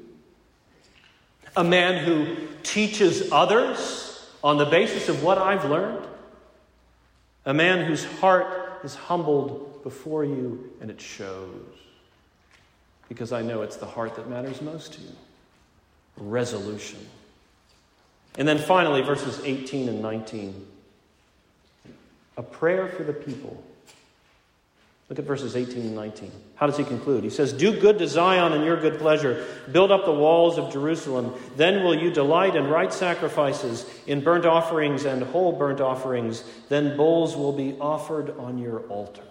a 1.57 1.63
man 1.63 2.05
who 2.05 2.47
teaches 2.61 3.31
others 3.31 4.29
on 4.43 4.57
the 4.57 4.65
basis 4.65 5.09
of 5.09 5.23
what 5.23 5.39
I've 5.39 5.65
learned, 5.65 6.05
a 7.43 7.53
man 7.55 7.85
whose 7.85 8.05
heart 8.05 8.81
is 8.83 8.93
humbled 8.93 9.81
before 9.81 10.23
you 10.23 10.71
and 10.79 10.91
it 10.91 11.01
shows. 11.01 11.65
Because 13.07 13.31
I 13.31 13.41
know 13.41 13.63
it's 13.63 13.77
the 13.77 13.87
heart 13.87 14.15
that 14.15 14.29
matters 14.29 14.61
most 14.61 14.93
to 14.93 15.01
you. 15.01 15.15
Resolution. 16.17 16.99
And 18.37 18.47
then 18.47 18.59
finally, 18.59 19.01
verses 19.01 19.41
18 19.43 19.89
and 19.89 20.03
19 20.03 20.67
a 22.37 22.43
prayer 22.43 22.87
for 22.87 23.03
the 23.03 23.11
people 23.11 23.61
Look 25.09 25.17
at 25.17 25.25
verses 25.25 25.55
18 25.55 25.81
and 25.81 25.95
19. 25.95 26.31
How 26.53 26.67
does 26.67 26.77
he 26.77 26.83
conclude? 26.83 27.23
He 27.23 27.31
says, 27.31 27.51
Do 27.51 27.77
good 27.77 27.97
to 27.97 28.07
Zion 28.07 28.53
in 28.53 28.63
your 28.63 28.79
good 28.79 28.99
pleasure. 28.99 29.43
Build 29.71 29.91
up 29.91 30.05
the 30.05 30.13
walls 30.13 30.59
of 30.59 30.71
Jerusalem. 30.71 31.33
Then 31.55 31.83
will 31.83 31.95
you 31.95 32.11
delight 32.11 32.55
in 32.55 32.67
right 32.67 32.93
sacrifices, 32.93 33.89
in 34.05 34.21
burnt 34.21 34.45
offerings 34.45 35.05
and 35.05 35.23
whole 35.23 35.51
burnt 35.51 35.81
offerings. 35.81 36.43
Then 36.69 36.95
bulls 36.95 37.35
will 37.35 37.53
be 37.53 37.75
offered 37.81 38.37
on 38.37 38.59
your 38.59 38.81
altar. 38.81 39.23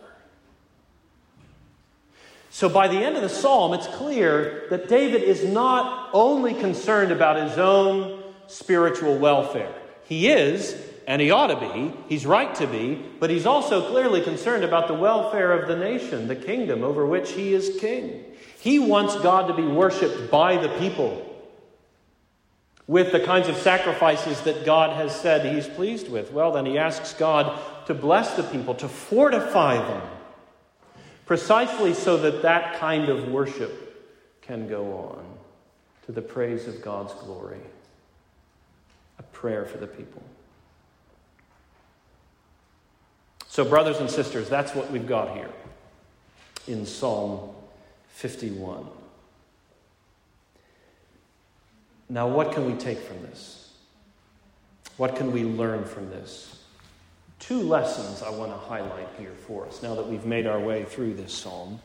So 2.50 2.68
by 2.68 2.88
the 2.88 2.98
end 2.98 3.14
of 3.14 3.22
the 3.22 3.28
psalm, 3.28 3.72
it's 3.72 3.86
clear 3.86 4.66
that 4.70 4.88
David 4.88 5.22
is 5.22 5.44
not 5.44 6.10
only 6.12 6.54
concerned 6.54 7.12
about 7.12 7.36
his 7.48 7.56
own 7.56 8.20
spiritual 8.48 9.16
welfare. 9.16 9.72
He 10.02 10.28
is, 10.28 10.74
and 11.09 11.23
he 11.23 11.31
ought 11.31 11.47
to 11.47 11.57
be, 11.57 11.90
he's 12.07 12.27
right 12.27 12.55
to 12.57 12.66
be, 12.66 13.03
but 13.18 13.31
he's 13.31 13.47
also 13.47 13.88
clearly 13.90 14.21
concerned 14.21 14.62
about 14.62 14.88
the 14.88 14.94
welfare 14.94 15.53
of 15.53 15.66
the 15.66 15.75
nation, 15.75 16.29
the 16.29 16.37
kingdom 16.37 16.85
over 16.85 17.07
which 17.07 17.33
he 17.33 17.55
is 17.55 17.81
king. 17.81 18.23
He 18.61 18.79
wants 18.79 19.16
God 19.16 19.47
to 19.47 19.55
be 19.55 19.66
worshiped 19.66 20.31
by 20.31 20.59
the 20.59 20.68
people 20.79 21.25
with 22.87 23.11
the 23.11 23.21
kinds 23.21 23.49
of 23.49 23.57
sacrifices 23.57 24.42
that 24.42 24.66
God 24.66 24.97
has 24.97 25.18
said 25.18 25.55
he's 25.55 25.66
pleased 25.66 26.11
with. 26.11 26.31
Well, 26.31 26.53
then 26.53 26.66
he 26.66 26.77
asks 26.77 27.14
God 27.14 27.59
to 27.87 27.94
bless 27.94 28.35
the 28.35 28.42
people, 28.42 28.75
to 28.75 28.88
fortify 28.88 29.77
them, 29.79 30.03
precisely 31.25 31.94
so 31.94 32.18
that 32.18 32.42
that 32.42 32.79
kind 32.81 33.09
of 33.09 33.29
worship 33.29 34.42
can 34.42 34.68
go 34.68 34.92
on 34.92 35.25
to 36.05 36.12
the 36.12 36.23
praise 36.23 36.68
of 36.68 36.83
God's 36.83 37.14
glory. 37.14 37.61
A 39.18 39.23
prayer 39.23 39.64
for 39.64 39.79
the 39.79 39.87
people. 39.87 40.23
So, 43.48 43.64
brothers 43.64 43.98
and 43.98 44.11
sisters, 44.11 44.48
that's 44.48 44.74
what 44.74 44.90
we've 44.92 45.06
got 45.06 45.34
here 45.34 45.48
in 46.68 46.84
Psalm 46.84 47.50
51. 48.11 48.87
Now, 52.11 52.28
what 52.28 52.52
can 52.52 52.66
we 52.66 52.74
take 52.74 52.98
from 52.98 53.22
this? 53.22 53.72
What 54.98 55.16
can 55.16 55.32
we 55.32 55.44
learn 55.44 55.84
from 55.87 56.11
this? 56.11 56.62
Two 57.38 57.62
lessons 57.62 58.22
I 58.22 58.30
want 58.30 58.52
to 58.52 58.58
highlight 58.58 59.08
here 59.18 59.34
for 59.46 59.66
us 59.66 59.82
now 59.82 59.94
that 59.94 60.06
we've 60.06 60.26
made 60.26 60.46
our 60.46 60.61
way 60.61 60.84
through 60.84 61.14
this 61.14 61.32
psalm. 61.32 61.80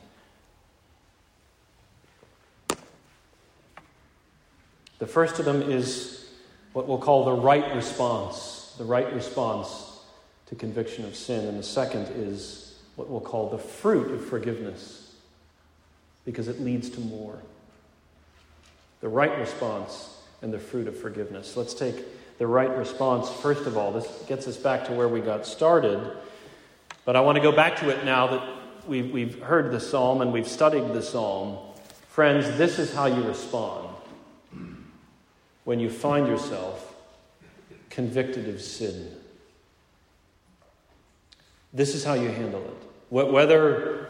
The 4.99 5.07
first 5.07 5.39
of 5.39 5.45
them 5.45 5.61
is 5.61 6.29
what 6.73 6.87
we'll 6.87 6.97
call 6.97 7.23
the 7.25 7.33
right 7.33 7.73
response. 7.73 8.75
The 8.77 8.85
right 8.85 9.11
response 9.13 9.92
to 10.47 10.55
conviction 10.55 11.05
of 11.05 11.15
sin. 11.15 11.47
And 11.47 11.57
the 11.57 11.63
second 11.63 12.07
is 12.15 12.79
what 12.95 13.09
we'll 13.09 13.21
call 13.21 13.49
the 13.49 13.57
fruit 13.57 14.11
of 14.11 14.25
forgiveness, 14.25 15.13
because 16.25 16.47
it 16.47 16.61
leads 16.61 16.89
to 16.91 16.99
more. 16.99 17.39
The 19.01 19.09
right 19.09 19.37
response 19.37 20.17
and 20.41 20.53
the 20.53 20.59
fruit 20.59 20.87
of 20.87 20.97
forgiveness. 20.97 21.57
Let's 21.57 21.73
take 21.73 21.95
the 22.37 22.47
right 22.47 22.75
response. 22.77 23.29
First 23.29 23.65
of 23.65 23.77
all, 23.77 23.91
this 23.91 24.07
gets 24.27 24.47
us 24.47 24.57
back 24.57 24.85
to 24.85 24.93
where 24.93 25.07
we 25.07 25.21
got 25.21 25.45
started. 25.45 26.15
But 27.05 27.15
I 27.15 27.21
want 27.21 27.35
to 27.35 27.41
go 27.41 27.51
back 27.51 27.77
to 27.79 27.89
it 27.89 28.05
now 28.05 28.27
that 28.27 28.49
we've, 28.87 29.11
we've 29.11 29.41
heard 29.41 29.71
the 29.71 29.79
psalm 29.79 30.21
and 30.21 30.31
we've 30.31 30.47
studied 30.47 30.93
the 30.93 31.01
psalm. 31.01 31.57
Friends, 32.09 32.57
this 32.57 32.79
is 32.79 32.93
how 32.93 33.07
you 33.07 33.23
respond 33.23 33.89
when 35.63 35.79
you 35.79 35.89
find 35.89 36.27
yourself 36.27 36.95
convicted 37.89 38.47
of 38.49 38.61
sin. 38.61 39.09
This 41.73 41.95
is 41.95 42.03
how 42.03 42.13
you 42.13 42.29
handle 42.29 42.63
it. 42.63 42.77
Whether 43.09 44.09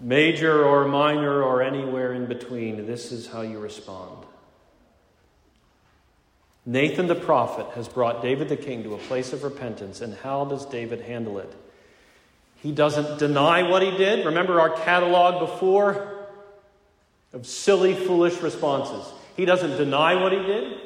major 0.00 0.64
or 0.64 0.86
minor 0.86 1.42
or 1.42 1.62
anywhere 1.62 2.14
in 2.14 2.26
between, 2.26 2.86
this 2.86 3.12
is 3.12 3.26
how 3.26 3.42
you 3.42 3.58
respond. 3.58 4.24
Nathan 6.64 7.06
the 7.06 7.14
prophet 7.14 7.66
has 7.74 7.88
brought 7.88 8.22
David 8.22 8.48
the 8.48 8.56
king 8.56 8.82
to 8.84 8.94
a 8.94 8.98
place 8.98 9.32
of 9.32 9.42
repentance, 9.42 10.00
and 10.00 10.14
how 10.14 10.44
does 10.44 10.64
David 10.66 11.00
handle 11.02 11.38
it? 11.38 11.52
He 12.62 12.72
doesn't 12.72 13.18
deny 13.18 13.62
what 13.62 13.82
he 13.82 13.90
did. 13.90 14.26
Remember 14.26 14.60
our 14.60 14.70
catalog 14.70 15.40
before 15.40 16.26
of 17.32 17.46
silly, 17.46 17.94
foolish 17.94 18.40
responses. 18.42 19.10
He 19.36 19.44
doesn't 19.44 19.76
deny 19.76 20.14
what 20.14 20.32
he 20.32 20.42
did. 20.42 20.78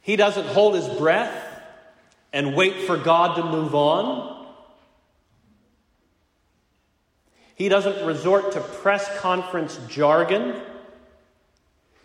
He 0.00 0.16
doesn't 0.16 0.46
hold 0.46 0.74
his 0.74 0.88
breath 0.88 1.47
and 2.32 2.54
wait 2.54 2.76
for 2.82 2.96
God 2.96 3.36
to 3.36 3.42
move 3.42 3.74
on. 3.74 4.36
He 7.54 7.68
doesn't 7.68 8.06
resort 8.06 8.52
to 8.52 8.60
press 8.60 9.08
conference 9.18 9.80
jargon 9.88 10.60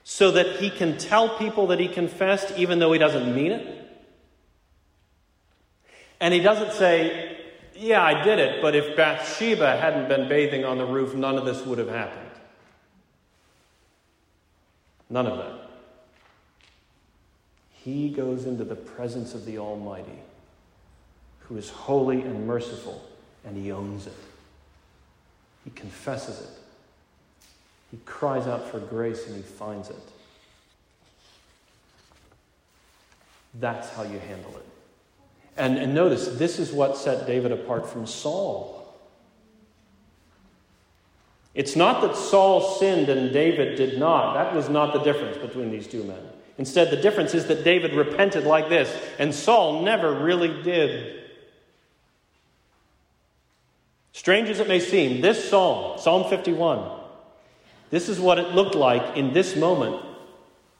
so 0.03 0.31
that 0.31 0.57
he 0.57 0.69
can 0.69 0.97
tell 0.97 1.37
people 1.37 1.67
that 1.67 1.79
he 1.79 1.87
confessed 1.87 2.57
even 2.57 2.79
though 2.79 2.91
he 2.91 2.99
doesn't 2.99 3.33
mean 3.33 3.51
it. 3.51 3.79
And 6.19 6.33
he 6.33 6.39
doesn't 6.39 6.73
say, 6.73 7.37
Yeah, 7.75 8.01
I 8.01 8.23
did 8.23 8.39
it, 8.39 8.61
but 8.61 8.75
if 8.75 8.95
Bathsheba 8.95 9.77
hadn't 9.77 10.07
been 10.07 10.27
bathing 10.27 10.65
on 10.65 10.77
the 10.77 10.85
roof, 10.85 11.13
none 11.13 11.37
of 11.37 11.45
this 11.45 11.65
would 11.65 11.77
have 11.77 11.89
happened. 11.89 12.29
None 15.09 15.27
of 15.27 15.37
that. 15.37 15.62
He 17.83 18.09
goes 18.09 18.45
into 18.45 18.63
the 18.63 18.75
presence 18.75 19.33
of 19.33 19.45
the 19.45 19.57
Almighty, 19.57 20.19
who 21.39 21.57
is 21.57 21.69
holy 21.69 22.21
and 22.21 22.47
merciful, 22.47 23.03
and 23.45 23.57
he 23.57 23.71
owns 23.71 24.07
it. 24.07 24.13
He 25.65 25.71
confesses 25.71 26.39
it. 26.41 26.49
He 27.91 27.97
cries 28.05 28.47
out 28.47 28.69
for 28.69 28.79
grace 28.79 29.27
and 29.27 29.35
he 29.35 29.41
finds 29.41 29.89
it. 29.89 29.95
That's 33.59 33.89
how 33.89 34.03
you 34.03 34.17
handle 34.17 34.55
it. 34.55 34.65
And, 35.57 35.77
and 35.77 35.93
notice, 35.93 36.27
this 36.27 36.57
is 36.57 36.71
what 36.71 36.97
set 36.97 37.27
David 37.27 37.51
apart 37.51 37.87
from 37.87 38.07
Saul. 38.07 38.97
It's 41.53 41.75
not 41.75 42.01
that 42.01 42.15
Saul 42.15 42.77
sinned 42.77 43.09
and 43.09 43.31
David 43.31 43.75
did 43.75 43.99
not. 43.99 44.33
That 44.33 44.55
was 44.55 44.69
not 44.69 44.93
the 44.93 45.03
difference 45.03 45.37
between 45.37 45.69
these 45.69 45.85
two 45.85 46.03
men. 46.03 46.32
Instead, 46.57 46.91
the 46.91 46.97
difference 46.97 47.33
is 47.33 47.47
that 47.47 47.63
David 47.63 47.93
repented 47.93 48.43
like 48.43 48.69
this, 48.69 48.93
and 49.17 49.33
Saul 49.33 49.81
never 49.81 50.13
really 50.13 50.61
did. 50.61 51.21
Strange 54.11 54.49
as 54.49 54.59
it 54.59 54.67
may 54.67 54.79
seem, 54.79 55.21
this 55.21 55.49
psalm, 55.49 55.97
Psalm 55.99 56.29
51, 56.29 56.87
this 57.89 58.07
is 58.07 58.19
what 58.19 58.37
it 58.37 58.53
looked 58.53 58.75
like 58.75 59.17
in 59.17 59.33
this 59.33 59.55
moment 59.55 60.03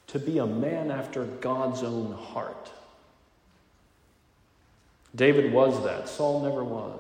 to 0.07 0.19
be 0.19 0.37
a 0.37 0.45
man 0.45 0.91
after 0.91 1.25
God's 1.25 1.81
own 1.81 2.13
heart. 2.13 2.71
David 5.15 5.51
was 5.51 5.83
that, 5.83 6.07
Saul 6.07 6.41
never 6.41 6.63
was. 6.63 6.99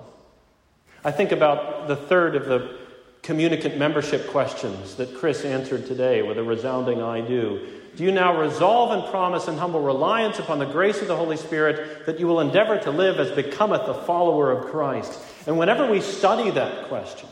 I 1.03 1.11
think 1.11 1.31
about 1.31 1.87
the 1.87 1.95
third 1.95 2.35
of 2.35 2.45
the 2.45 2.77
communicant 3.21 3.77
membership 3.77 4.27
questions 4.27 4.95
that 4.95 5.15
Chris 5.15 5.45
answered 5.45 5.85
today 5.85 6.21
with 6.21 6.37
a 6.37 6.43
resounding 6.43 7.01
I 7.01 7.21
do. 7.21 7.81
Do 7.95 8.03
you 8.03 8.11
now 8.11 8.39
resolve 8.39 8.91
and 8.91 9.09
promise 9.11 9.47
in 9.47 9.57
humble 9.57 9.81
reliance 9.81 10.39
upon 10.39 10.59
the 10.59 10.65
grace 10.65 11.01
of 11.01 11.07
the 11.07 11.15
Holy 11.15 11.37
Spirit 11.37 12.05
that 12.05 12.19
you 12.19 12.27
will 12.27 12.39
endeavor 12.39 12.77
to 12.79 12.91
live 12.91 13.19
as 13.19 13.31
becometh 13.31 13.81
a 13.81 13.93
follower 14.05 14.51
of 14.51 14.71
Christ? 14.71 15.19
And 15.45 15.57
whenever 15.57 15.89
we 15.89 16.01
study 16.01 16.49
that 16.51 16.87
question, 16.87 17.29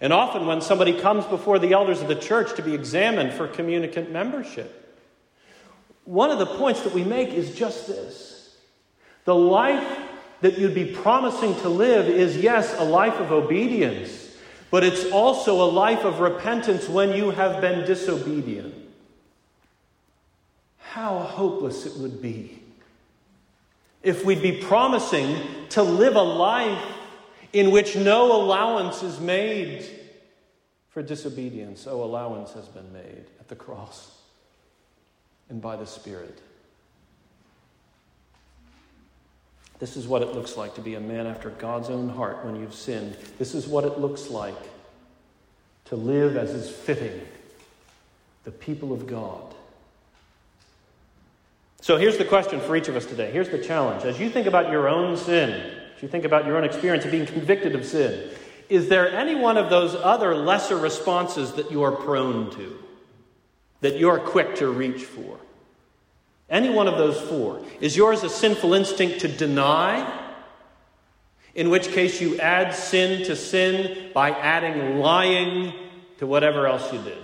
and 0.00 0.12
often 0.12 0.46
when 0.46 0.60
somebody 0.60 0.98
comes 1.00 1.24
before 1.26 1.58
the 1.58 1.72
elders 1.72 2.00
of 2.02 2.08
the 2.08 2.14
church 2.14 2.56
to 2.56 2.62
be 2.62 2.74
examined 2.74 3.32
for 3.32 3.46
communicant 3.46 4.10
membership, 4.10 4.76
one 6.04 6.30
of 6.30 6.38
the 6.38 6.46
points 6.46 6.82
that 6.82 6.92
we 6.92 7.04
make 7.04 7.30
is 7.30 7.54
just 7.54 7.86
this 7.86 8.56
the 9.24 9.34
life 9.34 9.98
that 10.40 10.58
you'd 10.58 10.74
be 10.74 10.86
promising 10.86 11.54
to 11.56 11.68
live 11.68 12.08
is, 12.08 12.38
yes, 12.38 12.74
a 12.78 12.84
life 12.84 13.14
of 13.20 13.30
obedience 13.30 14.30
but 14.70 14.84
it's 14.84 15.10
also 15.10 15.62
a 15.62 15.70
life 15.70 16.04
of 16.04 16.20
repentance 16.20 16.88
when 16.88 17.12
you 17.12 17.30
have 17.30 17.60
been 17.60 17.84
disobedient. 17.84 18.74
How 20.90 21.20
hopeless 21.20 21.86
it 21.86 21.96
would 21.98 22.20
be 22.20 22.60
if 24.02 24.24
we'd 24.24 24.42
be 24.42 24.60
promising 24.60 25.36
to 25.68 25.84
live 25.84 26.16
a 26.16 26.22
life 26.22 26.84
in 27.52 27.70
which 27.70 27.94
no 27.94 28.34
allowance 28.42 29.04
is 29.04 29.20
made 29.20 29.88
for 30.88 31.00
disobedience. 31.00 31.86
Oh, 31.86 32.02
allowance 32.02 32.54
has 32.54 32.66
been 32.66 32.92
made 32.92 33.26
at 33.38 33.46
the 33.46 33.54
cross 33.54 34.18
and 35.48 35.62
by 35.62 35.76
the 35.76 35.86
Spirit. 35.86 36.42
This 39.78 39.96
is 39.96 40.08
what 40.08 40.22
it 40.22 40.34
looks 40.34 40.56
like 40.56 40.74
to 40.74 40.80
be 40.80 40.96
a 40.96 41.00
man 41.00 41.28
after 41.28 41.50
God's 41.50 41.88
own 41.88 42.08
heart 42.08 42.44
when 42.44 42.56
you've 42.56 42.74
sinned. 42.74 43.16
This 43.38 43.54
is 43.54 43.68
what 43.68 43.84
it 43.84 44.00
looks 44.00 44.28
like 44.28 44.58
to 45.84 45.94
live 45.94 46.36
as 46.36 46.50
is 46.50 46.68
fitting 46.68 47.20
the 48.42 48.50
people 48.50 48.92
of 48.92 49.06
God. 49.06 49.54
So 51.80 51.96
here's 51.96 52.18
the 52.18 52.24
question 52.24 52.60
for 52.60 52.76
each 52.76 52.88
of 52.88 52.96
us 52.96 53.06
today. 53.06 53.30
Here's 53.30 53.48
the 53.48 53.58
challenge. 53.58 54.04
As 54.04 54.20
you 54.20 54.28
think 54.28 54.46
about 54.46 54.70
your 54.70 54.88
own 54.88 55.16
sin, 55.16 55.50
as 55.96 56.02
you 56.02 56.08
think 56.08 56.24
about 56.24 56.46
your 56.46 56.56
own 56.56 56.64
experience 56.64 57.04
of 57.04 57.10
being 57.10 57.26
convicted 57.26 57.74
of 57.74 57.86
sin, 57.86 58.30
is 58.68 58.88
there 58.88 59.10
any 59.10 59.34
one 59.34 59.56
of 59.56 59.70
those 59.70 59.94
other 59.94 60.34
lesser 60.34 60.76
responses 60.76 61.52
that 61.54 61.70
you 61.70 61.82
are 61.82 61.92
prone 61.92 62.50
to, 62.52 62.78
that 63.80 63.98
you're 63.98 64.18
quick 64.18 64.56
to 64.56 64.68
reach 64.70 65.04
for? 65.04 65.38
Any 66.50 66.68
one 66.68 66.86
of 66.86 66.98
those 66.98 67.20
four. 67.20 67.62
Is 67.80 67.96
yours 67.96 68.22
a 68.24 68.28
sinful 68.28 68.74
instinct 68.74 69.20
to 69.20 69.28
deny? 69.28 70.18
In 71.54 71.70
which 71.70 71.88
case 71.88 72.20
you 72.20 72.38
add 72.38 72.74
sin 72.74 73.24
to 73.24 73.34
sin 73.36 74.10
by 74.12 74.30
adding 74.30 74.98
lying 74.98 75.72
to 76.18 76.26
whatever 76.26 76.66
else 76.66 76.92
you 76.92 77.00
did. 77.00 77.18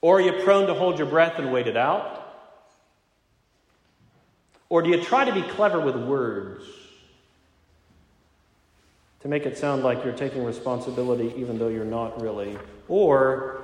Or 0.00 0.18
are 0.18 0.20
you 0.20 0.44
prone 0.44 0.68
to 0.68 0.74
hold 0.74 0.98
your 0.98 1.08
breath 1.08 1.38
and 1.38 1.52
wait 1.52 1.66
it 1.66 1.76
out? 1.76 2.27
Or 4.70 4.82
do 4.82 4.90
you 4.90 5.02
try 5.02 5.24
to 5.24 5.32
be 5.32 5.42
clever 5.42 5.80
with 5.80 5.96
words 5.96 6.64
to 9.20 9.28
make 9.28 9.46
it 9.46 9.56
sound 9.56 9.82
like 9.82 10.04
you're 10.04 10.12
taking 10.12 10.44
responsibility 10.44 11.32
even 11.36 11.58
though 11.58 11.68
you're 11.68 11.84
not 11.84 12.20
really? 12.20 12.58
Or 12.88 13.62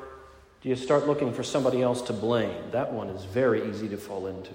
do 0.62 0.69
you 0.69 0.77
start 0.77 1.07
looking 1.07 1.33
for 1.33 1.43
somebody 1.43 1.83
else 1.83 2.03
to 2.03 2.12
blame? 2.12 2.71
That 2.71 2.93
one 2.93 3.11
is 3.11 3.25
very 3.25 3.69
easy 3.69 3.88
to 3.90 3.99
fall 3.99 4.27
into. 4.27 4.55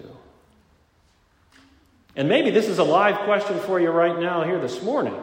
And 2.15 2.27
maybe 2.27 2.49
this 2.49 2.67
is 2.67 2.79
a 2.79 2.83
live 2.83 3.19
question 3.19 3.59
for 3.59 3.79
you 3.79 3.91
right 3.91 4.19
now, 4.19 4.43
here 4.43 4.59
this 4.59 4.81
morning. 4.81 5.15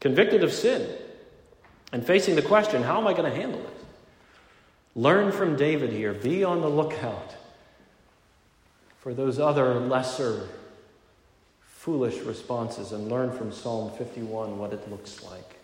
Convicted 0.00 0.42
of 0.42 0.52
sin 0.52 0.86
and 1.92 2.04
facing 2.04 2.34
the 2.34 2.42
question, 2.42 2.82
how 2.82 3.00
am 3.00 3.06
I 3.06 3.12
going 3.12 3.30
to 3.30 3.36
handle 3.36 3.60
it? 3.60 3.84
Learn 4.96 5.30
from 5.30 5.56
David 5.56 5.90
here. 5.90 6.12
Be 6.12 6.42
on 6.42 6.60
the 6.60 6.68
lookout 6.68 7.36
for 9.00 9.14
those 9.14 9.38
other 9.38 9.74
lesser 9.80 10.48
foolish 11.62 12.18
responses 12.18 12.92
and 12.92 13.08
learn 13.08 13.32
from 13.32 13.50
Psalm 13.50 13.90
51 13.96 14.58
what 14.58 14.72
it 14.74 14.90
looks 14.90 15.22
like 15.24 15.56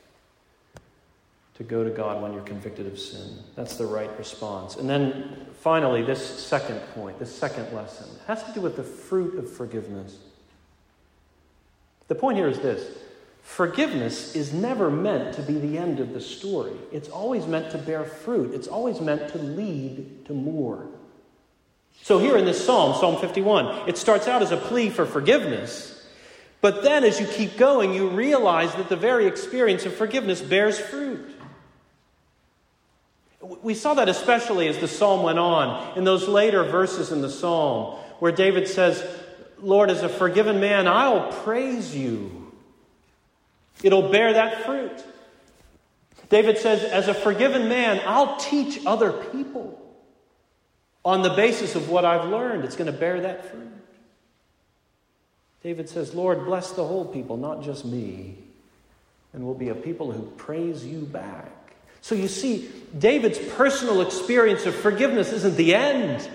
to 1.56 1.62
go 1.62 1.84
to 1.84 1.90
God 1.90 2.22
when 2.22 2.32
you're 2.32 2.42
convicted 2.42 2.86
of 2.86 2.98
sin. 2.98 3.38
That's 3.54 3.76
the 3.76 3.86
right 3.86 4.10
response. 4.18 4.76
And 4.76 4.88
then 4.88 5.46
finally, 5.60 6.02
this 6.02 6.24
second 6.24 6.80
point, 6.94 7.18
this 7.18 7.34
second 7.34 7.72
lesson, 7.74 8.08
has 8.26 8.42
to 8.44 8.52
do 8.52 8.60
with 8.62 8.76
the 8.76 8.82
fruit 8.82 9.38
of 9.38 9.50
forgiveness. 9.50 10.16
The 12.08 12.14
point 12.14 12.38
here 12.38 12.48
is 12.48 12.58
this 12.60 12.96
forgiveness 13.42 14.34
is 14.34 14.52
never 14.52 14.90
meant 14.90 15.34
to 15.34 15.42
be 15.42 15.58
the 15.58 15.76
end 15.78 16.00
of 16.00 16.14
the 16.14 16.20
story, 16.20 16.72
it's 16.92 17.08
always 17.08 17.46
meant 17.46 17.70
to 17.72 17.78
bear 17.78 18.04
fruit, 18.04 18.54
it's 18.54 18.68
always 18.68 19.00
meant 19.00 19.30
to 19.32 19.38
lead 19.38 20.24
to 20.26 20.32
more. 20.32 20.86
So, 22.02 22.18
here 22.18 22.36
in 22.36 22.44
this 22.44 22.64
psalm, 22.64 22.94
Psalm 23.00 23.20
51, 23.20 23.88
it 23.88 23.98
starts 23.98 24.28
out 24.28 24.42
as 24.42 24.52
a 24.52 24.56
plea 24.56 24.90
for 24.90 25.06
forgiveness. 25.06 25.92
But 26.60 26.82
then, 26.82 27.04
as 27.04 27.20
you 27.20 27.26
keep 27.26 27.56
going, 27.56 27.92
you 27.92 28.08
realize 28.08 28.74
that 28.76 28.88
the 28.88 28.96
very 28.96 29.26
experience 29.26 29.84
of 29.86 29.94
forgiveness 29.94 30.40
bears 30.40 30.78
fruit. 30.78 31.28
We 33.40 33.74
saw 33.74 33.94
that 33.94 34.08
especially 34.08 34.66
as 34.68 34.78
the 34.78 34.88
psalm 34.88 35.22
went 35.22 35.38
on, 35.38 35.98
in 35.98 36.04
those 36.04 36.26
later 36.26 36.64
verses 36.64 37.12
in 37.12 37.22
the 37.22 37.30
psalm, 37.30 37.96
where 38.18 38.32
David 38.32 38.66
says, 38.68 39.04
Lord, 39.58 39.90
as 39.90 40.02
a 40.02 40.08
forgiven 40.08 40.60
man, 40.60 40.88
I'll 40.88 41.32
praise 41.44 41.94
you. 41.94 42.52
It'll 43.82 44.10
bear 44.10 44.32
that 44.32 44.64
fruit. 44.64 45.04
David 46.28 46.58
says, 46.58 46.82
as 46.82 47.08
a 47.08 47.14
forgiven 47.14 47.68
man, 47.68 48.00
I'll 48.06 48.36
teach 48.36 48.84
other 48.86 49.12
people 49.12 49.85
on 51.06 51.22
the 51.22 51.30
basis 51.30 51.76
of 51.76 51.88
what 51.88 52.04
I've 52.04 52.28
learned. 52.28 52.64
It's 52.64 52.74
going 52.74 52.92
to 52.92 52.98
bear 52.98 53.20
that 53.20 53.48
fruit. 53.48 53.70
David 55.62 55.88
says, 55.88 56.14
Lord, 56.16 56.44
bless 56.44 56.72
the 56.72 56.84
whole 56.84 57.04
people, 57.04 57.36
not 57.36 57.62
just 57.62 57.84
me. 57.84 58.36
And 59.32 59.44
we'll 59.44 59.54
be 59.54 59.68
a 59.68 59.74
people 59.76 60.10
who 60.10 60.22
praise 60.36 60.84
you 60.84 61.02
back. 61.02 61.52
So 62.00 62.16
you 62.16 62.26
see, 62.26 62.68
David's 62.98 63.38
personal 63.38 64.00
experience 64.00 64.66
of 64.66 64.74
forgiveness 64.74 65.32
isn't 65.32 65.56
the 65.56 65.76
end, 65.76 66.28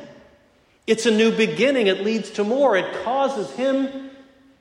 it's 0.87 1.05
a 1.05 1.11
new 1.11 1.35
beginning. 1.35 1.87
It 1.87 2.03
leads 2.03 2.31
to 2.31 2.43
more. 2.45 2.77
It 2.77 3.03
causes 3.03 3.51
him, 3.51 4.09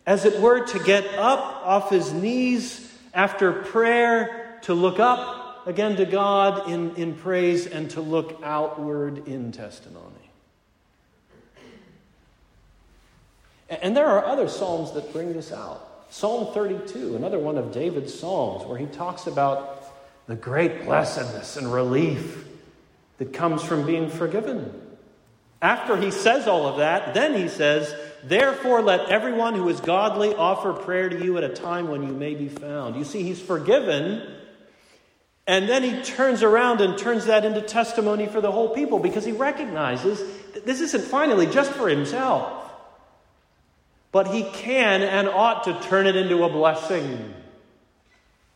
as 0.07 0.25
it 0.25 0.41
were, 0.41 0.67
to 0.67 0.79
get 0.81 1.07
up 1.19 1.63
off 1.65 1.91
his 1.91 2.13
knees 2.13 2.93
after 3.15 3.53
prayer, 3.53 4.59
to 4.63 4.75
look 4.75 4.99
up 4.99 5.40
again 5.67 5.97
to 5.97 6.05
God 6.05 6.69
in, 6.71 6.95
in 6.97 7.15
praise, 7.15 7.67
and 7.67 7.91
to 7.91 8.01
look 8.01 8.41
outward 8.43 9.27
in 9.29 9.53
testimony. 9.53 10.31
And 13.69 13.97
there 13.97 14.07
are 14.07 14.25
other 14.25 14.49
Psalms 14.49 14.93
that 14.93 15.13
bring 15.13 15.33
this 15.33 15.53
out. 15.53 16.07
Psalm 16.11 16.53
32, 16.53 17.15
another 17.15 17.39
one 17.39 17.57
of 17.57 17.73
David's 17.73 18.19
Psalms, 18.19 18.67
where 18.67 18.77
he 18.77 18.87
talks 18.87 19.29
about 19.29 19.85
the 20.27 20.35
great 20.35 20.85
blessedness 20.85 21.57
and 21.57 21.73
relief 21.73 22.47
that 23.19 23.33
comes 23.33 23.63
from 23.63 23.87
being 23.87 24.11
forgiven. 24.11 24.75
After 25.63 25.97
he 25.97 26.11
says 26.11 26.49
all 26.49 26.67
of 26.67 26.79
that, 26.79 27.15
then 27.15 27.35
he 27.35 27.49
says, 27.49 27.95
Therefore, 28.25 28.83
let 28.83 29.09
everyone 29.09 29.55
who 29.55 29.69
is 29.69 29.81
godly 29.81 30.35
offer 30.35 30.73
prayer 30.73 31.09
to 31.09 31.25
you 31.25 31.39
at 31.39 31.45
a 31.45 31.49
time 31.49 31.89
when 31.89 32.03
you 32.03 32.13
may 32.13 32.35
be 32.35 32.49
found. 32.49 32.97
You 32.97 33.05
see, 33.05 33.23
he's 33.23 33.41
forgiven, 33.41 34.27
and 35.51 35.69
then 35.69 35.83
he 35.83 36.01
turns 36.03 36.45
around 36.45 36.81
and 36.81 36.97
turns 36.97 37.27
that 37.27 37.45
into 37.45 37.61
testimony 37.61 38.27
for 38.27 38.41
the 38.41 38.53
whole 38.53 38.69
people 38.69 39.01
because 39.01 39.25
he 39.25 39.33
recognizes 39.33 40.23
that 40.55 40.65
this 40.65 40.81
isn't 40.81 41.03
finally 41.03 41.45
just 41.45 41.73
for 41.73 41.89
himself, 41.89 42.71
but 44.13 44.29
he 44.29 44.45
can 44.45 45.03
and 45.03 45.29
ought 45.29 45.65
to 45.65 45.77
turn 45.89 46.07
it 46.07 46.15
into 46.15 46.45
a 46.45 46.49
blessing 46.49 47.35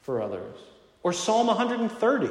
for 0.02 0.22
others. 0.22 0.54
Or 1.02 1.12
Psalm 1.12 1.48
130 1.48 2.28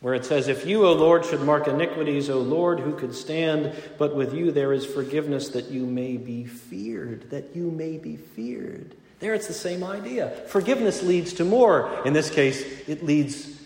where 0.00 0.14
it 0.14 0.24
says, 0.24 0.48
If 0.48 0.66
you, 0.66 0.86
O 0.86 0.94
Lord, 0.94 1.26
should 1.26 1.42
mark 1.42 1.68
iniquities, 1.68 2.30
O 2.30 2.40
Lord, 2.40 2.80
who 2.80 2.94
could 2.94 3.14
stand? 3.14 3.74
But 3.98 4.16
with 4.16 4.32
you 4.32 4.52
there 4.52 4.72
is 4.72 4.86
forgiveness 4.86 5.50
that 5.50 5.70
you 5.70 5.84
may 5.84 6.16
be 6.16 6.44
feared, 6.44 7.28
that 7.28 7.54
you 7.54 7.70
may 7.70 7.98
be 7.98 8.16
feared. 8.16 8.96
There 9.22 9.34
it's 9.34 9.46
the 9.46 9.52
same 9.52 9.84
idea. 9.84 10.30
Forgiveness 10.48 11.04
leads 11.04 11.34
to 11.34 11.44
more. 11.44 12.02
In 12.04 12.12
this 12.12 12.28
case, 12.28 12.60
it 12.88 13.04
leads 13.04 13.56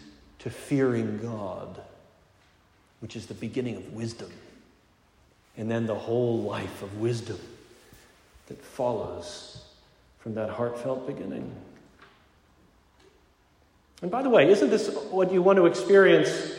to 0.40 0.50
fearing 0.50 1.16
God, 1.16 1.80
which 3.00 3.16
is 3.16 3.24
the 3.24 3.32
beginning 3.32 3.76
of 3.76 3.94
wisdom. 3.94 4.30
And 5.56 5.70
then 5.70 5.86
the 5.86 5.94
whole 5.94 6.42
life 6.42 6.82
of 6.82 6.98
wisdom 7.00 7.38
that 8.48 8.62
follows 8.62 9.64
from 10.18 10.34
that 10.34 10.50
heartfelt 10.50 11.06
beginning. 11.06 11.50
And 14.02 14.10
by 14.10 14.22
the 14.22 14.28
way, 14.28 14.50
isn't 14.50 14.68
this 14.68 14.94
what 15.10 15.32
you 15.32 15.40
want 15.40 15.56
to 15.56 15.64
experience 15.64 16.52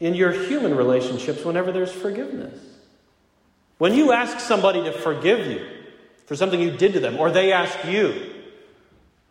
in 0.00 0.12
your 0.12 0.32
human 0.32 0.76
relationships 0.76 1.46
whenever 1.46 1.72
there's 1.72 1.92
forgiveness? 1.92 2.60
When 3.78 3.94
you 3.94 4.12
ask 4.12 4.38
somebody 4.38 4.82
to 4.84 4.92
forgive 4.92 5.46
you 5.46 5.77
for 6.28 6.36
something 6.36 6.60
you 6.60 6.70
did 6.70 6.92
to 6.92 7.00
them, 7.00 7.18
or 7.18 7.30
they 7.30 7.52
ask 7.52 7.86
you 7.86 8.34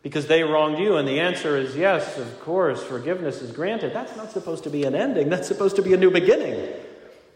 because 0.02 0.26
they 0.26 0.42
wronged 0.42 0.80
you, 0.80 0.98
and 0.98 1.08
the 1.08 1.20
answer 1.20 1.56
is 1.56 1.76
yes, 1.76 2.18
of 2.18 2.40
course, 2.40 2.82
forgiveness 2.82 3.40
is 3.44 3.52
granted, 3.52 3.94
that's 3.94 4.18
not 4.18 4.32
supposed 4.32 4.64
to 4.64 4.72
be 4.72 4.84
an 4.84 4.96
ending, 4.96 5.30
that's 5.30 5.48
supposed 5.48 5.76
to 5.76 5.84
be 5.84 5.94
a 5.94 5.98
new 5.98 6.10
beginning. 6.10 6.74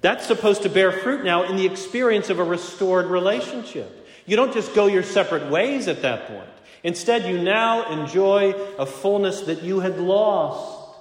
That's 0.02 0.26
supposed 0.26 0.64
to 0.64 0.70
bear 0.70 0.92
fruit 0.92 1.24
now 1.24 1.44
in 1.44 1.58
the 1.58 1.68
experience 1.68 2.32
of 2.32 2.40
a 2.40 2.44
restored 2.44 3.06
relationship. 3.06 4.08
You 4.26 4.36
don't 4.36 4.52
just 4.52 4.74
go 4.74 4.88
your 4.88 5.04
separate 5.04 5.52
ways 5.52 5.88
at 5.88 6.02
that 6.02 6.28
point. 6.28 6.50
Instead, 6.82 7.26
you 7.26 7.40
now 7.40 8.02
enjoy 8.02 8.54
a 8.80 8.88
fullness 8.88 9.42
that 9.42 9.62
you 9.62 9.82
had 9.82 10.00
lost 10.00 10.98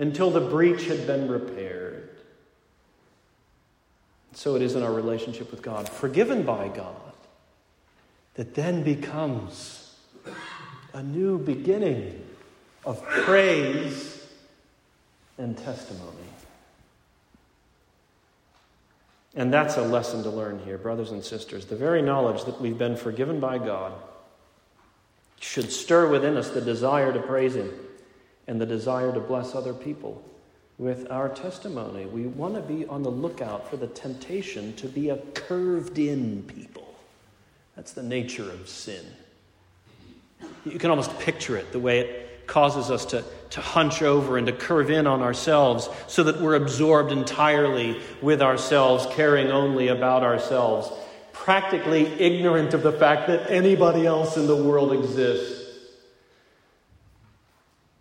until 0.00 0.32
the 0.32 0.40
breach 0.40 0.86
had 0.86 1.06
been 1.06 1.28
repaired. 1.28 2.08
So 4.32 4.56
it 4.56 4.62
is 4.62 4.74
in 4.74 4.82
our 4.82 4.92
relationship 4.92 5.52
with 5.52 5.62
God, 5.62 5.88
forgiven 5.88 6.42
by 6.42 6.66
God, 6.68 7.09
that 8.40 8.54
then 8.54 8.82
becomes 8.82 9.94
a 10.94 11.02
new 11.02 11.36
beginning 11.36 12.24
of 12.86 13.04
praise 13.04 14.26
and 15.36 15.58
testimony. 15.58 16.16
And 19.34 19.52
that's 19.52 19.76
a 19.76 19.82
lesson 19.82 20.22
to 20.22 20.30
learn 20.30 20.58
here, 20.60 20.78
brothers 20.78 21.10
and 21.10 21.22
sisters. 21.22 21.66
The 21.66 21.76
very 21.76 22.00
knowledge 22.00 22.44
that 22.44 22.58
we've 22.58 22.78
been 22.78 22.96
forgiven 22.96 23.40
by 23.40 23.58
God 23.58 23.92
should 25.38 25.70
stir 25.70 26.08
within 26.08 26.38
us 26.38 26.48
the 26.48 26.62
desire 26.62 27.12
to 27.12 27.20
praise 27.20 27.56
Him 27.56 27.70
and 28.46 28.58
the 28.58 28.64
desire 28.64 29.12
to 29.12 29.20
bless 29.20 29.54
other 29.54 29.74
people 29.74 30.24
with 30.78 31.10
our 31.10 31.28
testimony. 31.28 32.06
We 32.06 32.26
want 32.26 32.54
to 32.54 32.62
be 32.62 32.86
on 32.86 33.02
the 33.02 33.10
lookout 33.10 33.68
for 33.68 33.76
the 33.76 33.88
temptation 33.88 34.74
to 34.76 34.86
be 34.88 35.10
a 35.10 35.18
curved 35.34 35.98
in 35.98 36.42
people. 36.44 36.89
That's 37.80 37.92
the 37.92 38.02
nature 38.02 38.42
of 38.42 38.68
sin. 38.68 39.02
You 40.66 40.78
can 40.78 40.90
almost 40.90 41.18
picture 41.18 41.56
it 41.56 41.72
the 41.72 41.78
way 41.78 42.00
it 42.00 42.46
causes 42.46 42.90
us 42.90 43.06
to, 43.06 43.24
to 43.48 43.62
hunch 43.62 44.02
over 44.02 44.36
and 44.36 44.46
to 44.48 44.52
curve 44.52 44.90
in 44.90 45.06
on 45.06 45.22
ourselves 45.22 45.88
so 46.06 46.24
that 46.24 46.42
we're 46.42 46.56
absorbed 46.56 47.10
entirely 47.10 47.98
with 48.20 48.42
ourselves, 48.42 49.06
caring 49.12 49.50
only 49.50 49.88
about 49.88 50.22
ourselves 50.22 50.92
practically 51.32 52.04
ignorant 52.20 52.74
of 52.74 52.82
the 52.82 52.92
fact 52.92 53.28
that 53.28 53.50
anybody 53.50 54.04
else 54.04 54.36
in 54.36 54.46
the 54.46 54.62
world 54.62 54.92
exists. 54.92 55.66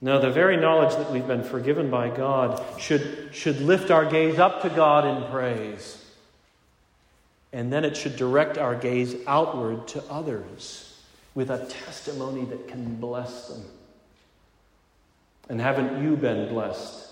No, 0.02 0.20
the 0.20 0.30
very 0.30 0.58
knowledge 0.58 0.94
that 0.98 1.10
we've 1.10 1.26
been 1.26 1.46
forgiven 1.46 1.90
by 1.90 2.10
God 2.10 2.62
should, 2.82 3.30
should 3.32 3.62
lift 3.62 3.92
our 3.92 4.04
gaze 4.04 4.40
up 4.40 4.62
to 4.64 4.70
God 4.70 5.06
in 5.06 5.32
praise. 5.32 6.00
And 7.52 7.74
then 7.74 7.84
it 7.84 7.98
should 7.98 8.16
direct 8.16 8.58
our 8.58 8.76
gaze 8.76 9.16
outward 9.26 9.88
to 9.90 10.04
others 10.10 11.00
with 11.34 11.50
a 11.50 11.66
testimony 11.66 12.46
that 12.46 12.68
can 12.68 12.96
bless 12.96 13.48
them. 13.48 13.64
And 15.50 15.60
haven't 15.60 16.04
you 16.04 16.16
been 16.16 16.50
blessed 16.50 17.12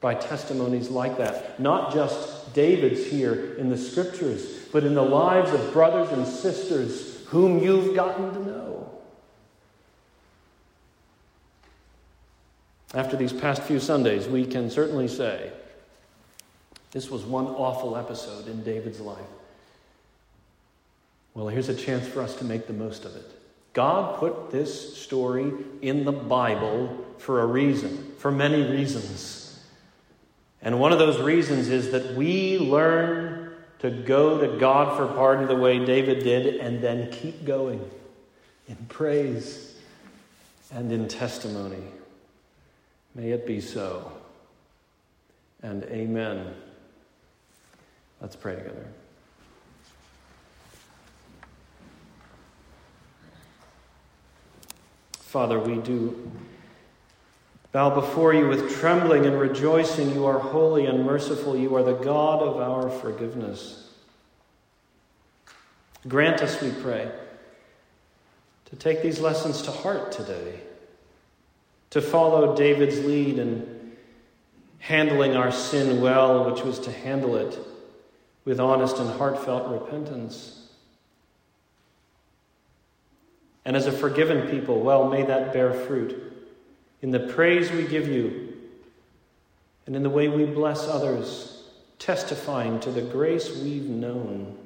by 0.00 0.14
testimonies 0.14 0.90
like 0.90 1.18
that? 1.18 1.60
Not 1.60 1.92
just 1.92 2.52
David's 2.52 3.06
here 3.06 3.54
in 3.54 3.70
the 3.70 3.78
scriptures, 3.78 4.66
but 4.72 4.82
in 4.82 4.94
the 4.94 5.02
lives 5.02 5.52
of 5.52 5.72
brothers 5.72 6.10
and 6.10 6.26
sisters 6.26 7.24
whom 7.26 7.62
you've 7.62 7.94
gotten 7.94 8.32
to 8.32 8.40
know. 8.44 8.90
After 12.92 13.16
these 13.16 13.32
past 13.32 13.62
few 13.62 13.80
Sundays, 13.80 14.28
we 14.28 14.46
can 14.46 14.70
certainly 14.70 15.08
say 15.08 15.52
this 16.92 17.10
was 17.10 17.24
one 17.24 17.46
awful 17.46 17.96
episode 17.96 18.46
in 18.46 18.62
David's 18.62 19.00
life. 19.00 19.18
Well, 21.34 21.48
here's 21.48 21.68
a 21.68 21.74
chance 21.74 22.06
for 22.06 22.22
us 22.22 22.36
to 22.36 22.44
make 22.44 22.66
the 22.66 22.72
most 22.72 23.04
of 23.04 23.16
it. 23.16 23.30
God 23.72 24.18
put 24.18 24.52
this 24.52 24.96
story 24.96 25.52
in 25.82 26.04
the 26.04 26.12
Bible 26.12 27.04
for 27.18 27.40
a 27.40 27.46
reason, 27.46 28.12
for 28.18 28.30
many 28.30 28.62
reasons. 28.70 29.60
And 30.62 30.78
one 30.78 30.92
of 30.92 31.00
those 31.00 31.20
reasons 31.20 31.68
is 31.68 31.90
that 31.90 32.14
we 32.14 32.58
learn 32.58 33.52
to 33.80 33.90
go 33.90 34.38
to 34.38 34.58
God 34.58 34.96
for 34.96 35.06
pardon 35.06 35.48
the 35.48 35.56
way 35.56 35.84
David 35.84 36.22
did 36.22 36.56
and 36.56 36.80
then 36.80 37.10
keep 37.10 37.44
going 37.44 37.90
in 38.68 38.76
praise 38.88 39.74
and 40.72 40.90
in 40.90 41.08
testimony. 41.08 41.84
May 43.14 43.32
it 43.32 43.46
be 43.46 43.60
so. 43.60 44.12
And 45.62 45.82
amen. 45.84 46.54
Let's 48.20 48.36
pray 48.36 48.54
together. 48.54 48.86
Father, 55.34 55.58
we 55.58 55.78
do 55.78 56.30
bow 57.72 57.90
before 57.90 58.32
you 58.32 58.46
with 58.46 58.78
trembling 58.78 59.26
and 59.26 59.36
rejoicing. 59.36 60.12
You 60.14 60.26
are 60.26 60.38
holy 60.38 60.86
and 60.86 61.04
merciful. 61.04 61.56
You 61.56 61.74
are 61.74 61.82
the 61.82 61.94
God 61.94 62.40
of 62.40 62.58
our 62.58 62.88
forgiveness. 62.88 63.90
Grant 66.06 66.40
us, 66.40 66.62
we 66.62 66.70
pray, 66.70 67.10
to 68.66 68.76
take 68.76 69.02
these 69.02 69.18
lessons 69.18 69.62
to 69.62 69.72
heart 69.72 70.12
today, 70.12 70.60
to 71.90 72.00
follow 72.00 72.54
David's 72.54 73.00
lead 73.00 73.36
in 73.40 73.96
handling 74.78 75.34
our 75.34 75.50
sin 75.50 76.00
well, 76.00 76.48
which 76.48 76.62
was 76.62 76.78
to 76.78 76.92
handle 76.92 77.34
it 77.34 77.58
with 78.44 78.60
honest 78.60 78.98
and 78.98 79.10
heartfelt 79.10 79.68
repentance. 79.82 80.63
And 83.64 83.76
as 83.76 83.86
a 83.86 83.92
forgiven 83.92 84.48
people, 84.48 84.80
well, 84.80 85.08
may 85.08 85.22
that 85.22 85.52
bear 85.52 85.72
fruit 85.72 86.32
in 87.02 87.10
the 87.10 87.20
praise 87.20 87.70
we 87.70 87.86
give 87.86 88.08
you, 88.08 88.54
and 89.86 89.94
in 89.94 90.02
the 90.02 90.10
way 90.10 90.28
we 90.28 90.46
bless 90.46 90.88
others, 90.88 91.64
testifying 91.98 92.80
to 92.80 92.90
the 92.90 93.02
grace 93.02 93.54
we've 93.58 93.88
known. 93.88 94.56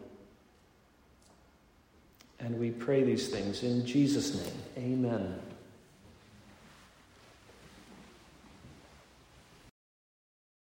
And 2.39 2.61
we 2.61 2.71
pray 2.71 3.03
these 3.03 3.29
things 3.29 3.65
in 3.65 3.85
Jesus' 3.85 4.35
name. 4.37 5.05
Amen. 5.05 5.41